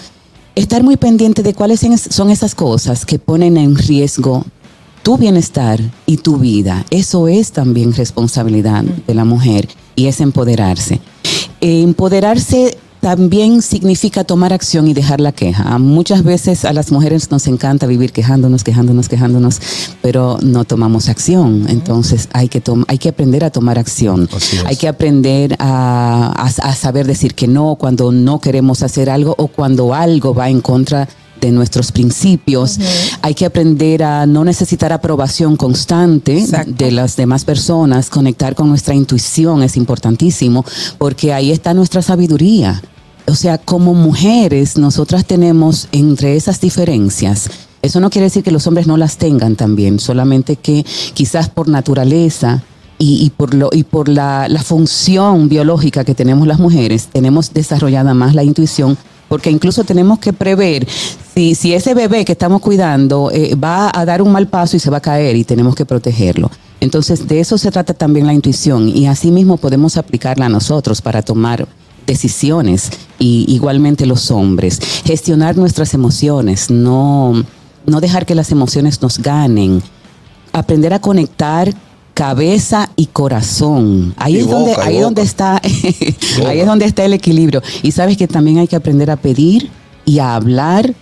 Estar 0.55 0.83
muy 0.83 0.97
pendiente 0.97 1.43
de 1.43 1.53
cuáles 1.53 1.81
son 2.09 2.29
esas 2.29 2.55
cosas 2.55 3.05
que 3.05 3.19
ponen 3.19 3.57
en 3.57 3.75
riesgo 3.75 4.45
tu 5.03 5.17
bienestar 5.17 5.81
y 6.05 6.17
tu 6.17 6.37
vida. 6.37 6.85
Eso 6.89 7.27
es 7.27 7.51
también 7.51 7.93
responsabilidad 7.93 8.83
de 8.83 9.13
la 9.13 9.25
mujer 9.25 9.67
y 9.95 10.05
es 10.05 10.21
empoderarse. 10.21 11.01
Eh, 11.63 11.81
empoderarse 11.81 12.77
también 12.99 13.61
significa 13.61 14.23
tomar 14.23 14.53
acción 14.53 14.87
y 14.87 14.93
dejar 14.93 15.19
la 15.19 15.31
queja. 15.33 15.77
Muchas 15.77 16.23
veces 16.23 16.63
a 16.63 16.71
las 16.71 16.89
mujeres 16.91 17.31
nos 17.31 17.47
encanta 17.47 17.85
vivir 17.85 18.13
quejándonos, 18.13 18.63
quejándonos, 18.63 19.09
quejándonos, 19.09 19.59
pero 20.01 20.37
no 20.41 20.63
tomamos 20.63 21.09
acción. 21.09 21.65
Entonces 21.69 22.29
hay 22.33 22.47
que, 22.47 22.61
hay 22.87 22.97
que 22.97 23.09
aprender 23.09 23.43
a 23.43 23.49
tomar 23.49 23.77
acción. 23.77 24.29
Hay 24.67 24.75
que 24.77 24.87
aprender 24.87 25.55
a, 25.59 26.33
a- 26.35 26.69
a 26.69 26.75
saber 26.75 27.05
decir 27.07 27.33
que 27.33 27.47
no 27.47 27.75
cuando 27.75 28.11
no 28.13 28.39
queremos 28.39 28.83
hacer 28.83 29.09
algo 29.09 29.35
o 29.37 29.47
cuando 29.47 29.93
algo 29.93 30.33
va 30.33 30.49
en 30.49 30.61
contra 30.61 30.99
de 31.01 31.07
nuestros 31.51 31.91
principios. 31.91 32.79
Hay 33.21 33.33
que 33.33 33.45
aprender 33.45 34.03
a 34.03 34.25
no 34.25 34.43
necesitar 34.43 34.93
aprobación 34.93 35.55
constante 35.55 36.39
Exacto. 36.39 36.73
de 36.77 36.91
las 36.91 37.15
demás 37.15 37.45
personas, 37.45 38.09
conectar 38.09 38.55
con 38.55 38.69
nuestra 38.69 38.93
intuición 38.93 39.63
es 39.63 39.77
importantísimo, 39.77 40.65
porque 40.97 41.33
ahí 41.33 41.51
está 41.51 41.73
nuestra 41.73 42.01
sabiduría. 42.01 42.81
O 43.25 43.35
sea, 43.35 43.57
como 43.57 43.93
mujeres, 43.93 44.77
nosotras 44.77 45.25
tenemos 45.25 45.87
entre 45.91 46.35
esas 46.35 46.59
diferencias. 46.59 47.49
Eso 47.81 47.99
no 47.99 48.09
quiere 48.09 48.25
decir 48.25 48.43
que 48.43 48.51
los 48.51 48.67
hombres 48.67 48.87
no 48.87 48.97
las 48.97 49.17
tengan 49.17 49.55
también, 49.55 49.99
solamente 49.99 50.55
que 50.55 50.85
quizás 51.13 51.49
por 51.49 51.67
naturaleza 51.67 52.63
y, 52.97 53.23
y 53.25 53.29
por, 53.29 53.53
lo, 53.53 53.69
y 53.73 53.83
por 53.83 54.07
la, 54.07 54.47
la 54.47 54.63
función 54.63 55.49
biológica 55.49 56.05
que 56.05 56.15
tenemos 56.15 56.47
las 56.47 56.59
mujeres, 56.59 57.07
tenemos 57.11 57.53
desarrollada 57.53 58.13
más 58.13 58.35
la 58.35 58.43
intuición 58.43 58.97
porque 59.33 59.49
incluso 59.49 59.83
tenemos 59.83 60.19
que 60.19 60.31
prever 60.31 60.87
si, 61.33 61.55
si 61.55 61.73
ese 61.73 61.95
bebé 61.95 62.23
que 62.23 62.33
estamos 62.33 62.61
cuidando 62.61 63.31
eh, 63.31 63.55
va 63.55 63.89
a 63.91 64.05
dar 64.05 64.21
un 64.21 64.31
mal 64.31 64.45
paso 64.45 64.77
y 64.77 64.79
se 64.79 64.91
va 64.91 64.97
a 64.97 65.01
caer 65.01 65.35
y 65.35 65.43
tenemos 65.43 65.73
que 65.73 65.87
protegerlo. 65.87 66.51
Entonces, 66.81 67.27
de 67.27 67.39
eso 67.39 67.57
se 67.57 67.71
trata 67.71 67.95
también 67.95 68.27
la 68.27 68.33
intuición 68.35 68.87
y 68.87 69.07
así 69.07 69.31
mismo 69.31 69.57
podemos 69.57 69.97
aplicarla 69.97 70.45
a 70.45 70.49
nosotros 70.49 71.01
para 71.01 71.23
tomar 71.23 71.67
decisiones 72.05 72.91
y 73.17 73.45
igualmente 73.47 74.05
los 74.05 74.29
hombres. 74.29 74.79
Gestionar 75.03 75.57
nuestras 75.57 75.95
emociones, 75.95 76.69
no, 76.69 77.43
no 77.87 78.01
dejar 78.01 78.27
que 78.27 78.35
las 78.35 78.51
emociones 78.51 79.01
nos 79.01 79.17
ganen. 79.17 79.81
Aprender 80.51 80.93
a 80.93 80.99
conectar 80.99 81.73
cabeza 82.13 82.89
y 82.95 83.07
corazón. 83.07 84.13
Ahí 84.17 84.35
Y 84.35 84.39
es 84.39 84.47
donde, 84.49 84.71
boca, 84.71 84.85
ahí 84.85 84.95
es 84.95 85.01
boca. 85.01 85.05
donde 85.05 85.21
está, 85.23 85.61
ahí 86.47 86.59
es 86.59 86.65
donde 86.65 86.85
está 86.85 87.05
el 87.05 87.13
equilibrio. 87.13 87.61
Y 87.81 87.91
sabes 87.91 88.17
que 88.17 88.27
también 88.27 88.59
hay 88.59 88.67
que 88.67 88.75
aprender 88.75 89.09
a 89.11 89.15
pedir 89.15 89.69
y 90.05 90.19
a 90.19 90.35
hablar 90.35 90.93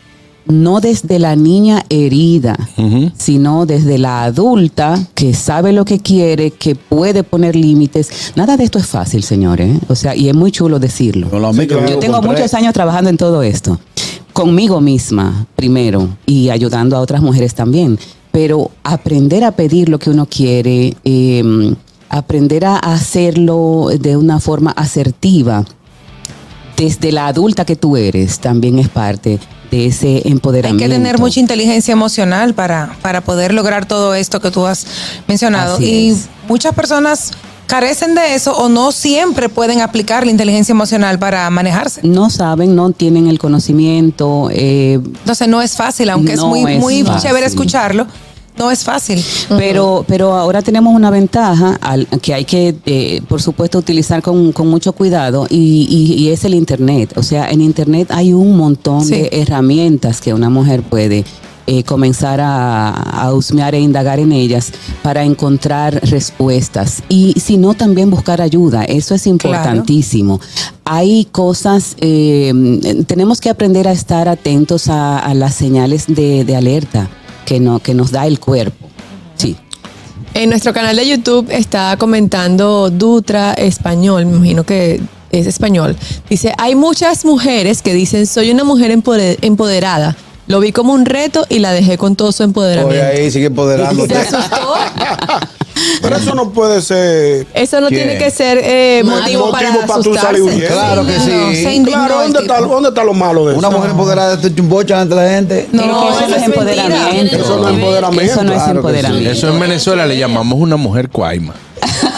no 0.48 0.80
desde 0.82 1.20
la 1.20 1.36
niña 1.36 1.86
herida, 1.90 2.58
sino 3.18 3.66
desde 3.66 3.98
la 3.98 4.24
adulta 4.24 5.00
que 5.14 5.34
sabe 5.34 5.72
lo 5.72 5.86
que 5.86 6.00
quiere, 6.00 6.52
que 6.52 6.76
puede 6.76 7.24
poner 7.24 7.56
límites. 7.56 8.34
Nada 8.36 8.58
de 8.58 8.64
esto 8.64 8.80
es 8.80 8.88
fácil, 8.88 9.24
señores. 9.24 9.78
¿eh? 9.78 9.80
O 9.88 9.96
sea, 9.96 10.16
y 10.16 10.30
es 10.30 10.36
muy 10.36 10.52
chulo 10.52 10.80
decirlo. 10.80 11.30
Yo 11.88 12.00
tengo 12.00 12.22
muchos 12.22 12.54
años 12.54 12.74
trabajando 12.74 13.10
en 13.10 13.18
todo 13.18 13.44
esto. 13.44 13.80
Conmigo 14.34 14.82
misma, 14.82 15.46
primero, 15.56 16.08
y 16.26 16.50
ayudando 16.50 16.96
a 16.98 17.02
otras 17.02 17.22
mujeres 17.22 17.54
también. 17.54 18.00
Pero 18.32 18.72
aprender 18.84 19.44
a 19.44 19.52
pedir 19.52 19.90
lo 19.90 20.00
que 20.00 20.10
uno 20.10 20.26
quiere, 20.26 20.96
eh, 21.04 21.76
aprender 22.10 22.66
a 22.66 22.78
hacerlo 22.78 23.90
de 24.00 24.18
una 24.18 24.40
forma 24.40 24.72
asertiva, 24.72 25.66
desde 26.78 27.12
la 27.12 27.28
adulta 27.28 27.66
que 27.66 27.76
tú 27.76 27.98
eres, 27.98 28.40
también 28.40 28.80
es 28.80 28.90
parte 28.90 29.40
de 29.70 29.86
ese 29.86 30.08
Hay 30.08 30.32
empoderamiento. 30.32 30.84
que 30.84 30.90
tener 30.90 31.20
mucha 31.20 31.40
inteligencia 31.40 31.92
emocional 31.94 32.54
para, 32.54 32.98
para 33.02 33.22
poder 33.22 33.54
lograr 33.54 33.86
todo 33.86 34.14
esto 34.16 34.42
que 34.42 34.52
tú 34.52 34.66
has 34.66 34.86
mencionado. 35.28 35.76
Así 35.76 35.86
y 35.86 36.10
es. 36.10 36.28
muchas 36.48 36.74
personas 36.76 37.32
carecen 37.72 38.16
de 38.16 38.36
eso 38.36 38.52
o 38.56 38.68
no 38.70 38.92
siempre 38.92 39.48
pueden 39.50 39.80
aplicar 39.82 40.26
la 40.26 40.32
inteligencia 40.32 40.74
emocional 40.74 41.18
para 41.18 41.50
manejarse. 41.50 42.02
No 42.04 42.30
saben, 42.30 42.76
no 42.76 42.92
tienen 42.92 43.28
el 43.28 43.40
conocimiento. 43.40 44.50
eh, 44.52 44.96
Entonces 45.04 45.48
no 45.48 45.62
es 45.62 45.76
fácil, 45.76 46.10
aunque 46.10 46.34
es 46.34 46.42
muy, 46.42 46.60
es 46.74 46.80
muy 46.80 47.04
fácil. 47.04 47.22
chévere 47.30 47.46
escucharlo, 47.46 48.06
no 48.58 48.70
es 48.70 48.84
fácil. 48.84 49.24
Pero, 49.58 50.04
pero 50.08 50.34
ahora 50.34 50.62
tenemos 50.62 50.94
una 50.94 51.10
ventaja 51.10 51.78
al- 51.82 52.08
que 52.22 52.34
hay 52.34 52.44
que, 52.46 52.76
eh, 52.86 53.22
por 53.30 53.42
supuesto, 53.42 53.78
utilizar 53.80 54.22
con, 54.22 54.52
con 54.52 54.68
mucho 54.68 54.92
cuidado 54.92 55.48
y, 55.50 55.88
y- 55.90 56.22
y 56.24 56.30
es 56.30 56.44
el 56.44 56.54
Internet. 56.54 57.14
O 57.16 57.24
sea, 57.24 57.50
en 57.50 57.62
Internet 57.62 58.10
hay 58.12 58.34
un 58.34 58.58
montón 58.58 59.06
Sí. 59.06 59.14
de 59.16 59.30
herramientas 59.32 60.20
que 60.20 60.34
una 60.34 60.50
mujer 60.50 60.82
puede 60.84 61.24
eh, 61.68 61.84
comenzar 61.84 62.40
a, 62.42 62.90
a 62.90 63.34
husmear 63.34 63.76
e 63.76 63.80
indagar 63.80 64.20
en 64.20 64.32
ellas 64.32 64.72
para 65.04 65.24
encontrar 65.24 66.02
respuestas. 66.10 67.04
Y 67.10 67.34
si 67.40 67.58
no, 67.58 67.74
también 67.74 68.10
buscar 68.10 68.42
ayuda. 68.42 68.84
Eso 68.84 69.16
es 69.16 69.28
importantísimo. 69.28 70.40
Hay 70.86 71.26
cosas, 71.32 71.96
eh, 72.02 73.04
tenemos 73.08 73.40
que 73.40 73.50
aprender 73.50 73.88
a 73.88 73.92
estar 73.92 74.28
atentos 74.28 74.88
a, 74.90 75.20
a 75.20 75.34
las 75.34 75.56
señales 75.56 76.06
de, 76.08 76.44
de 76.44 76.56
alerta 76.56 77.10
que, 77.46 77.60
no, 77.60 77.80
que 77.80 77.94
nos 77.94 78.12
da 78.12 78.28
el 78.28 78.40
cuerpo. 78.40 78.88
Sí. 79.36 79.56
En 80.34 80.50
nuestro 80.50 80.74
canal 80.74 80.96
de 80.96 81.08
YouTube 81.08 81.48
está 81.52 81.98
comentando 81.98 82.90
Dutra 82.90 83.54
Español, 83.54 84.26
me 84.26 84.38
imagino 84.38 84.64
que 84.64 85.02
es 85.32 85.48
español. 85.48 85.96
Dice, 86.30 86.54
hay 86.58 86.76
muchas 86.76 87.26
mujeres 87.26 87.82
que 87.82 87.94
dicen, 87.94 88.26
soy 88.28 88.52
una 88.52 88.64
mujer 88.64 88.92
empode- 88.92 89.38
empoderada. 89.42 90.16
Lo 90.48 90.60
vi 90.60 90.72
como 90.72 90.94
un 90.94 91.06
reto 91.06 91.46
y 91.50 91.60
la 91.60 91.72
dejé 91.72 91.98
con 91.98 92.16
todo 92.16 92.32
su 92.32 92.44
Oye, 92.44 92.50
empoderamiento. 92.50 93.06
ahí 93.06 93.32
sigue 93.32 93.46
empoderándote. 93.48 94.14
Se 94.14 94.36
asustó. 94.36 94.74
Pero 96.02 96.16
eso 96.18 96.36
no 96.36 96.50
puede 96.52 96.82
ser. 96.82 97.48
Eso 97.54 97.80
no 97.80 97.88
¿Quién? 97.88 98.04
tiene 98.04 98.18
que 98.20 98.30
ser 98.32 98.60
eh, 98.62 99.02
motivo, 99.06 99.48
Motivo 99.48 99.52
para 99.52 99.88
para 99.88 100.02
tú 100.04 100.14
salir 100.14 100.42
asustarse. 100.42 100.42
huyendo. 100.42 100.68
Claro 100.76 101.06
que 101.06 101.18
No, 101.18 101.24
sí. 101.52 101.64
se 101.64 101.74
indignó 101.74 102.06
Claro, 102.06 102.22
¿dónde 102.24 102.40
está. 102.40 102.60
¿dónde 102.62 102.90
está 102.90 103.04
lo 103.04 103.14
malo 103.14 103.46
de 103.46 103.52
eso? 103.54 103.60
Una 103.60 103.70
mujer 103.70 103.92
empoderada 103.92 104.38
un 104.60 104.70
boche 104.70 104.94
ante 104.94 105.16
la 105.16 105.30
gente. 105.30 105.70
No, 105.72 105.84
eso 105.84 106.20
eso 106.20 106.28
no 106.28 106.36
es 106.36 106.42
es 106.42 106.48
empoderamiento. 106.48 107.36
Eso 107.38 107.58
no 107.58 107.68
es 107.70 107.74
empoderamiento. 107.76 108.32
Eso 108.34 108.44
no 108.44 108.52
es 108.54 108.58
Claro 108.58 108.66
que 108.66 108.72
sí. 108.72 108.76
empoderamiento. 108.78 109.30
Eso 109.32 109.50
en 109.50 109.60
Venezuela 109.60 110.06
le 110.06 110.18
llamamos 110.18 110.60
una 110.60 110.76
mujer 110.76 111.10
cuaima. 111.10 111.54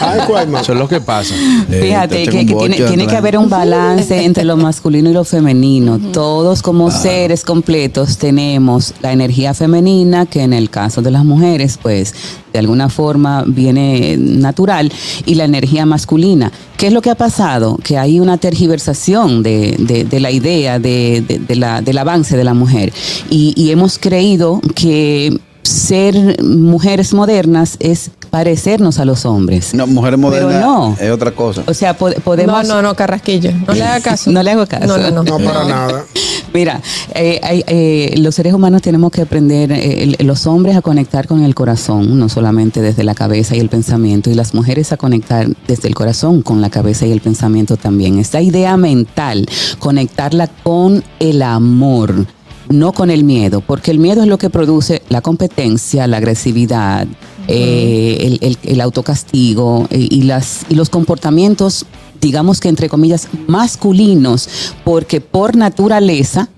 Ay, 0.00 0.20
¿cuál 0.26 0.48
más? 0.48 0.62
Eso 0.62 0.72
es 0.72 0.78
lo 0.78 0.88
que 0.88 1.00
pasa. 1.00 1.34
Eh, 1.70 1.80
Fíjate 1.82 2.26
que, 2.26 2.44
tiene, 2.44 3.06
que 3.06 3.16
haber 3.16 3.38
un 3.38 3.48
balance 3.48 4.24
entre 4.24 4.44
lo 4.44 4.56
masculino 4.56 5.08
y 5.10 5.12
lo 5.12 5.24
femenino. 5.24 5.98
Todos 6.12 6.62
como 6.62 6.90
seres 6.90 7.44
completos 7.44 8.18
tenemos 8.18 8.92
la 9.00 9.12
energía 9.12 9.54
femenina, 9.54 10.26
que 10.26 10.42
en 10.42 10.52
el 10.52 10.68
caso 10.70 11.00
de 11.02 11.10
las 11.10 11.24
mujeres, 11.24 11.78
pues 11.80 12.14
de 12.52 12.58
alguna 12.58 12.88
forma 12.88 13.44
viene 13.46 14.16
natural, 14.18 14.92
y 15.26 15.34
la 15.36 15.44
energía 15.44 15.86
masculina. 15.86 16.52
¿Qué 16.76 16.88
es 16.88 16.92
lo 16.92 17.00
que 17.02 17.10
ha 17.10 17.14
pasado? 17.16 17.78
Que 17.82 17.96
hay 17.98 18.20
una 18.20 18.36
tergiversación 18.38 19.42
de, 19.42 19.74
de- 19.78 20.04
de 20.04 20.20
la 20.20 20.30
idea 20.30 20.78
de, 20.78 21.24
de- 21.26 21.38
de 21.38 21.56
la- 21.56 21.80
del 21.82 21.98
avance 21.98 22.36
de 22.36 22.44
la 22.44 22.54
mujer. 22.54 22.92
Y, 23.30 23.54
y 23.56 23.70
hemos 23.70 23.98
creído 23.98 24.60
que 24.74 25.36
ser 25.74 26.42
mujeres 26.42 27.12
modernas 27.12 27.76
es 27.80 28.10
parecernos 28.30 28.98
a 28.98 29.04
los 29.04 29.24
hombres. 29.26 29.74
No, 29.74 29.86
mujer 29.86 30.16
moderna 30.16 30.48
Pero 30.48 30.60
no. 30.60 30.96
es 30.98 31.10
otra 31.10 31.30
cosa. 31.32 31.62
O 31.66 31.74
sea, 31.74 31.96
po- 31.96 32.10
podemos... 32.24 32.66
No, 32.66 32.74
no, 32.76 32.82
no, 32.82 32.94
Carrasquillo. 32.94 33.50
No 33.66 33.74
le 33.74 33.82
haga 33.84 34.00
caso. 34.00 34.30
No 34.30 34.42
le 34.42 34.50
hago 34.50 34.66
caso. 34.66 34.86
No, 34.86 34.98
no, 34.98 35.10
no. 35.10 35.22
No, 35.22 35.38
para 35.44 35.64
nada. 35.64 36.04
Mira, 36.54 36.80
eh, 37.14 37.40
eh, 37.66 38.14
los 38.18 38.34
seres 38.36 38.54
humanos 38.54 38.80
tenemos 38.80 39.10
que 39.10 39.22
aprender, 39.22 39.72
eh, 39.72 40.16
los 40.20 40.46
hombres 40.46 40.76
a 40.76 40.82
conectar 40.82 41.26
con 41.26 41.42
el 41.42 41.52
corazón, 41.54 42.16
no 42.16 42.28
solamente 42.28 42.80
desde 42.80 43.02
la 43.02 43.14
cabeza 43.14 43.56
y 43.56 43.60
el 43.60 43.68
pensamiento, 43.68 44.30
y 44.30 44.34
las 44.34 44.54
mujeres 44.54 44.92
a 44.92 44.96
conectar 44.96 45.48
desde 45.66 45.88
el 45.88 45.96
corazón 45.96 46.42
con 46.42 46.60
la 46.60 46.70
cabeza 46.70 47.06
y 47.06 47.12
el 47.12 47.20
pensamiento 47.20 47.76
también. 47.76 48.20
Esta 48.20 48.40
idea 48.40 48.76
mental, 48.76 49.46
conectarla 49.80 50.46
con 50.46 51.02
el 51.18 51.42
amor. 51.42 52.24
No 52.70 52.92
con 52.92 53.10
el 53.10 53.24
miedo, 53.24 53.60
porque 53.60 53.90
el 53.90 53.98
miedo 53.98 54.22
es 54.22 54.28
lo 54.28 54.38
que 54.38 54.50
produce 54.50 55.02
la 55.08 55.20
competencia, 55.20 56.06
la 56.06 56.16
agresividad, 56.16 57.06
eh, 57.46 58.16
el, 58.20 58.38
el- 58.40 58.58
el 58.62 58.80
autocastigo 58.80 59.86
eh, 59.90 60.08
y, 60.10 60.22
las, 60.22 60.64
y 60.70 60.74
los 60.74 60.88
comportamientos, 60.88 61.84
digamos 62.20 62.60
que 62.60 62.68
entre 62.70 62.88
comillas, 62.88 63.28
masculinos, 63.46 64.48
porque 64.82 65.20
por 65.20 65.56
naturaleza 65.56 66.48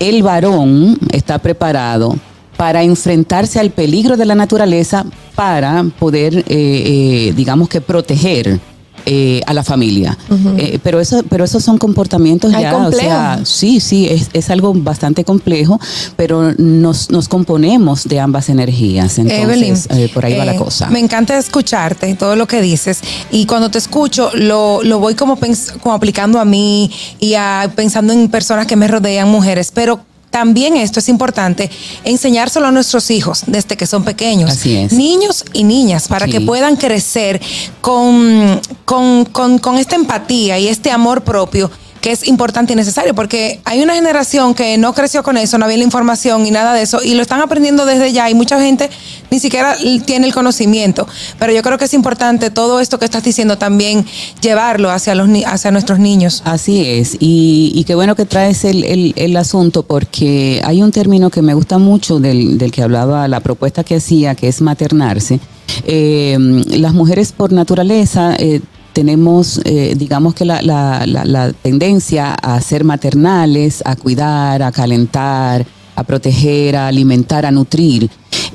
el 0.00 0.22
varón 0.24 0.98
está 1.12 1.38
preparado 1.38 2.16
para 2.56 2.82
enfrentarse 2.82 3.60
al 3.60 3.70
peligro 3.70 4.16
de 4.16 4.24
la 4.24 4.34
naturaleza 4.34 5.04
para 5.36 5.84
poder, 5.98 6.44
eh, 6.48 7.32
digamos 7.36 7.68
que 7.68 7.80
proteger 7.80 8.58
eh, 9.06 9.42
a 9.46 9.52
la 9.54 9.62
familia. 9.62 10.16
Eh, 10.56 10.78
pero 10.82 11.00
eso, 11.00 11.22
pero 11.28 11.44
esos 11.44 11.62
son 11.62 11.78
comportamientos 11.78 12.52
Ay, 12.54 12.62
ya, 12.62 12.76
o 12.76 12.92
sea, 12.92 13.40
sí, 13.44 13.80
sí, 13.80 14.08
es, 14.08 14.28
es 14.32 14.50
algo 14.50 14.72
bastante 14.74 15.24
complejo, 15.24 15.78
pero 16.16 16.52
nos, 16.58 17.10
nos 17.10 17.28
componemos 17.28 18.04
de 18.04 18.20
ambas 18.20 18.48
energías. 18.48 19.18
Entonces, 19.18 19.44
Evelyn, 19.44 19.74
eh, 19.90 20.10
por 20.12 20.24
ahí 20.24 20.36
va 20.36 20.44
la 20.44 20.56
cosa. 20.56 20.88
Me 20.90 21.00
encanta 21.00 21.36
escucharte, 21.38 22.14
todo 22.14 22.36
lo 22.36 22.46
que 22.46 22.60
dices. 22.62 23.00
Y 23.30 23.46
cuando 23.46 23.70
te 23.70 23.78
escucho, 23.78 24.30
lo, 24.34 24.82
lo 24.82 24.98
voy 24.98 25.14
como, 25.14 25.36
pens- 25.36 25.72
como 25.80 25.94
aplicando 25.94 26.38
a 26.40 26.44
mí 26.44 26.90
y 27.20 27.34
a, 27.34 27.70
pensando 27.74 28.12
en 28.12 28.28
personas 28.28 28.66
que 28.66 28.76
me 28.76 28.88
rodean, 28.88 29.28
mujeres. 29.28 29.70
Pero 29.74 30.00
también 30.34 30.76
esto 30.76 30.98
es 30.98 31.08
importante, 31.08 31.70
enseñárselo 32.02 32.66
a 32.66 32.72
nuestros 32.72 33.08
hijos 33.12 33.44
desde 33.46 33.76
que 33.76 33.86
son 33.86 34.02
pequeños. 34.02 34.50
Así 34.50 34.74
es. 34.76 34.92
Niños 34.92 35.44
y 35.52 35.62
niñas, 35.62 36.08
para 36.08 36.26
Sí. 36.26 36.32
que 36.32 36.40
puedan 36.40 36.74
crecer 36.74 37.40
con, 37.80 38.60
con, 38.84 39.26
con- 39.26 39.60
con 39.60 39.78
esta 39.78 39.94
empatía 39.94 40.58
y 40.58 40.66
este 40.66 40.90
amor 40.90 41.22
propio 41.22 41.70
que 42.04 42.12
es 42.12 42.28
importante 42.28 42.74
y 42.74 42.76
necesario, 42.76 43.14
porque 43.14 43.60
hay 43.64 43.80
una 43.82 43.94
generación 43.94 44.52
que 44.52 44.76
no 44.76 44.92
creció 44.92 45.22
con 45.22 45.38
eso, 45.38 45.56
no 45.56 45.64
había 45.64 45.78
la 45.78 45.84
información 45.84 46.44
y 46.44 46.50
nada 46.50 46.74
de 46.74 46.82
eso, 46.82 47.00
y 47.02 47.14
lo 47.14 47.22
están 47.22 47.40
aprendiendo 47.40 47.86
desde 47.86 48.12
ya, 48.12 48.28
y 48.28 48.34
mucha 48.34 48.60
gente 48.60 48.90
ni 49.30 49.40
siquiera 49.40 49.74
tiene 50.04 50.26
el 50.26 50.34
conocimiento. 50.34 51.08
Pero 51.38 51.54
yo 51.54 51.62
creo 51.62 51.78
que 51.78 51.86
es 51.86 51.94
importante 51.94 52.50
todo 52.50 52.78
esto 52.80 52.98
que 52.98 53.06
estás 53.06 53.24
diciendo 53.24 53.56
también 53.56 54.04
llevarlo 54.42 54.90
hacia, 54.90 55.14
los, 55.14 55.30
hacia 55.46 55.70
nuestros 55.70 55.98
niños. 55.98 56.42
Así 56.44 56.84
es, 56.84 57.16
y, 57.20 57.82
qué 57.86 57.94
bueno 57.94 58.14
que 58.16 58.26
traes 58.26 58.64
el, 58.66 58.84
el- 58.84 59.14
el 59.16 59.34
asunto 59.38 59.82
porque 59.84 60.60
hay 60.62 60.82
un 60.82 60.92
término 60.92 61.30
que 61.30 61.40
me 61.40 61.54
gusta 61.54 61.78
mucho 61.78 62.20
del, 62.20 62.58
del 62.58 62.70
que 62.70 62.82
hablaba 62.82 63.26
la 63.28 63.40
propuesta 63.40 63.82
que 63.82 63.96
hacía, 63.96 64.34
que 64.34 64.48
es 64.48 64.60
maternarse. 64.60 65.40
Eh, 65.86 66.36
las 66.68 66.92
mujeres 66.92 67.32
por 67.32 67.50
naturaleza 67.52 68.36
eh, 68.38 68.60
tenemos, 68.94 69.60
eh, 69.64 69.94
digamos 69.98 70.34
que 70.34 70.46
la, 70.46 70.62
la- 70.62 71.04
la- 71.06 71.24
la 71.26 71.52
tendencia 71.52 72.32
a 72.32 72.58
ser 72.62 72.84
maternales, 72.84 73.82
a 73.84 73.94
cuidar, 73.96 74.62
a 74.62 74.72
calentar, 74.72 75.66
a 75.96 76.02
proteger, 76.04 76.76
a 76.76 76.86
alimentar, 76.88 77.44
a 77.44 77.50
nutrir. 77.50 78.08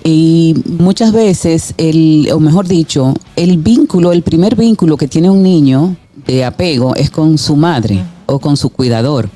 Y 0.03 0.55
muchas 0.79 1.11
veces, 1.11 1.73
el, 1.77 2.29
o 2.33 2.39
mejor 2.39 2.67
dicho, 2.67 3.13
el 3.35 3.57
vínculo, 3.57 4.11
el 4.11 4.23
primer 4.23 4.55
vínculo 4.55 4.97
que 4.97 5.07
tiene 5.07 5.29
un 5.29 5.43
niño 5.43 5.95
de 6.25 6.43
apego 6.45 6.95
es 6.95 7.09
con 7.11 7.37
su 7.37 7.55
madre 7.55 8.03
o 8.25 8.39
con 8.39 8.57
su 8.57 8.69
cuidador. 8.69 9.29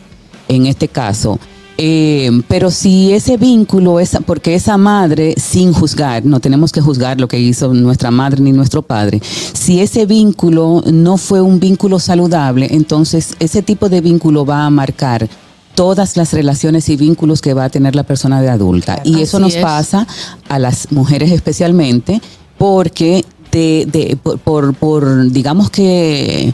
en 0.49 0.65
este 0.65 0.87
caso. 0.89 1.39
Eh, 1.77 2.29
pero 2.47 2.69
si 2.69 3.13
ese 3.13 3.37
vínculo, 3.37 3.99
esa, 3.99 4.19
porque 4.21 4.53
esa 4.53 4.77
madre, 4.77 5.33
sin 5.37 5.73
juzgar, 5.73 6.23
no 6.23 6.39
tenemos 6.39 6.71
que 6.71 6.81
juzgar 6.81 7.19
lo 7.19 7.27
que 7.27 7.39
hizo 7.39 7.73
nuestra 7.73 8.11
madre 8.11 8.41
ni 8.41 8.51
nuestro 8.51 8.83
padre, 8.83 9.21
si 9.53 9.79
ese 9.81 10.05
vínculo 10.05 10.83
no 10.91 11.17
fue 11.17 11.41
un 11.41 11.59
vínculo 11.59 11.97
saludable, 11.99 12.67
entonces 12.71 13.35
ese 13.39 13.61
tipo 13.63 13.89
de 13.89 14.01
vínculo 14.01 14.45
va 14.45 14.65
a 14.65 14.69
marcar 14.69 15.27
todas 15.73 16.15
las 16.15 16.31
relaciones 16.33 16.87
y 16.89 16.95
vínculos 16.95 17.41
que 17.41 17.55
va 17.55 17.65
a 17.65 17.69
tener 17.69 17.95
la 17.95 18.03
persona 18.03 18.39
de 18.41 18.49
adulta. 18.49 19.01
Y 19.03 19.21
eso 19.21 19.39
nos 19.39 19.55
es. 19.55 19.61
pasa 19.63 20.05
a 20.47 20.59
las 20.59 20.91
mujeres 20.91 21.31
especialmente 21.31 22.21
porque 22.59 23.25
de, 23.51 23.87
de- 23.91 24.15
por, 24.21 24.37
por- 24.39 24.73
por, 24.75 25.31
digamos 25.31 25.71
que 25.71 26.53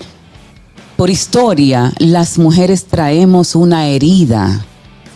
por 0.96 1.10
historia, 1.10 1.94
las 2.00 2.38
mujeres 2.38 2.86
traemos 2.86 3.56
una 3.56 3.88
herida 3.88 4.66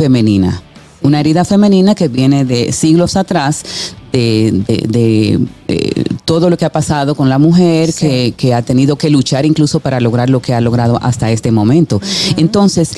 femenina. 0.03 0.61
Una 1.01 1.19
herida 1.21 1.43
femenina 1.45 1.95
que 1.95 2.07
viene 2.09 2.43
de 2.45 2.71
siglos 2.73 3.15
atrás, 3.15 3.63
de, 4.11 4.51
de- 4.67 4.85
de, 4.95 5.39
eh, 5.69 6.03
todo 6.25 6.49
lo 6.49 6.57
que 6.57 6.65
ha 6.65 6.71
pasado 6.71 7.15
con 7.15 7.29
la 7.29 7.37
mujer, 7.37 7.93
que, 7.93 8.33
que 8.35 8.53
ha 8.53 8.61
tenido 8.61 8.97
que 8.97 9.09
luchar 9.09 9.45
incluso 9.45 9.79
para 9.79 9.99
lograr 10.01 10.29
lo 10.29 10.41
que 10.41 10.53
ha 10.53 10.59
logrado 10.61 10.97
hasta 11.01 11.31
este 11.31 11.51
momento. 11.51 12.01
Entonces, 12.37 12.91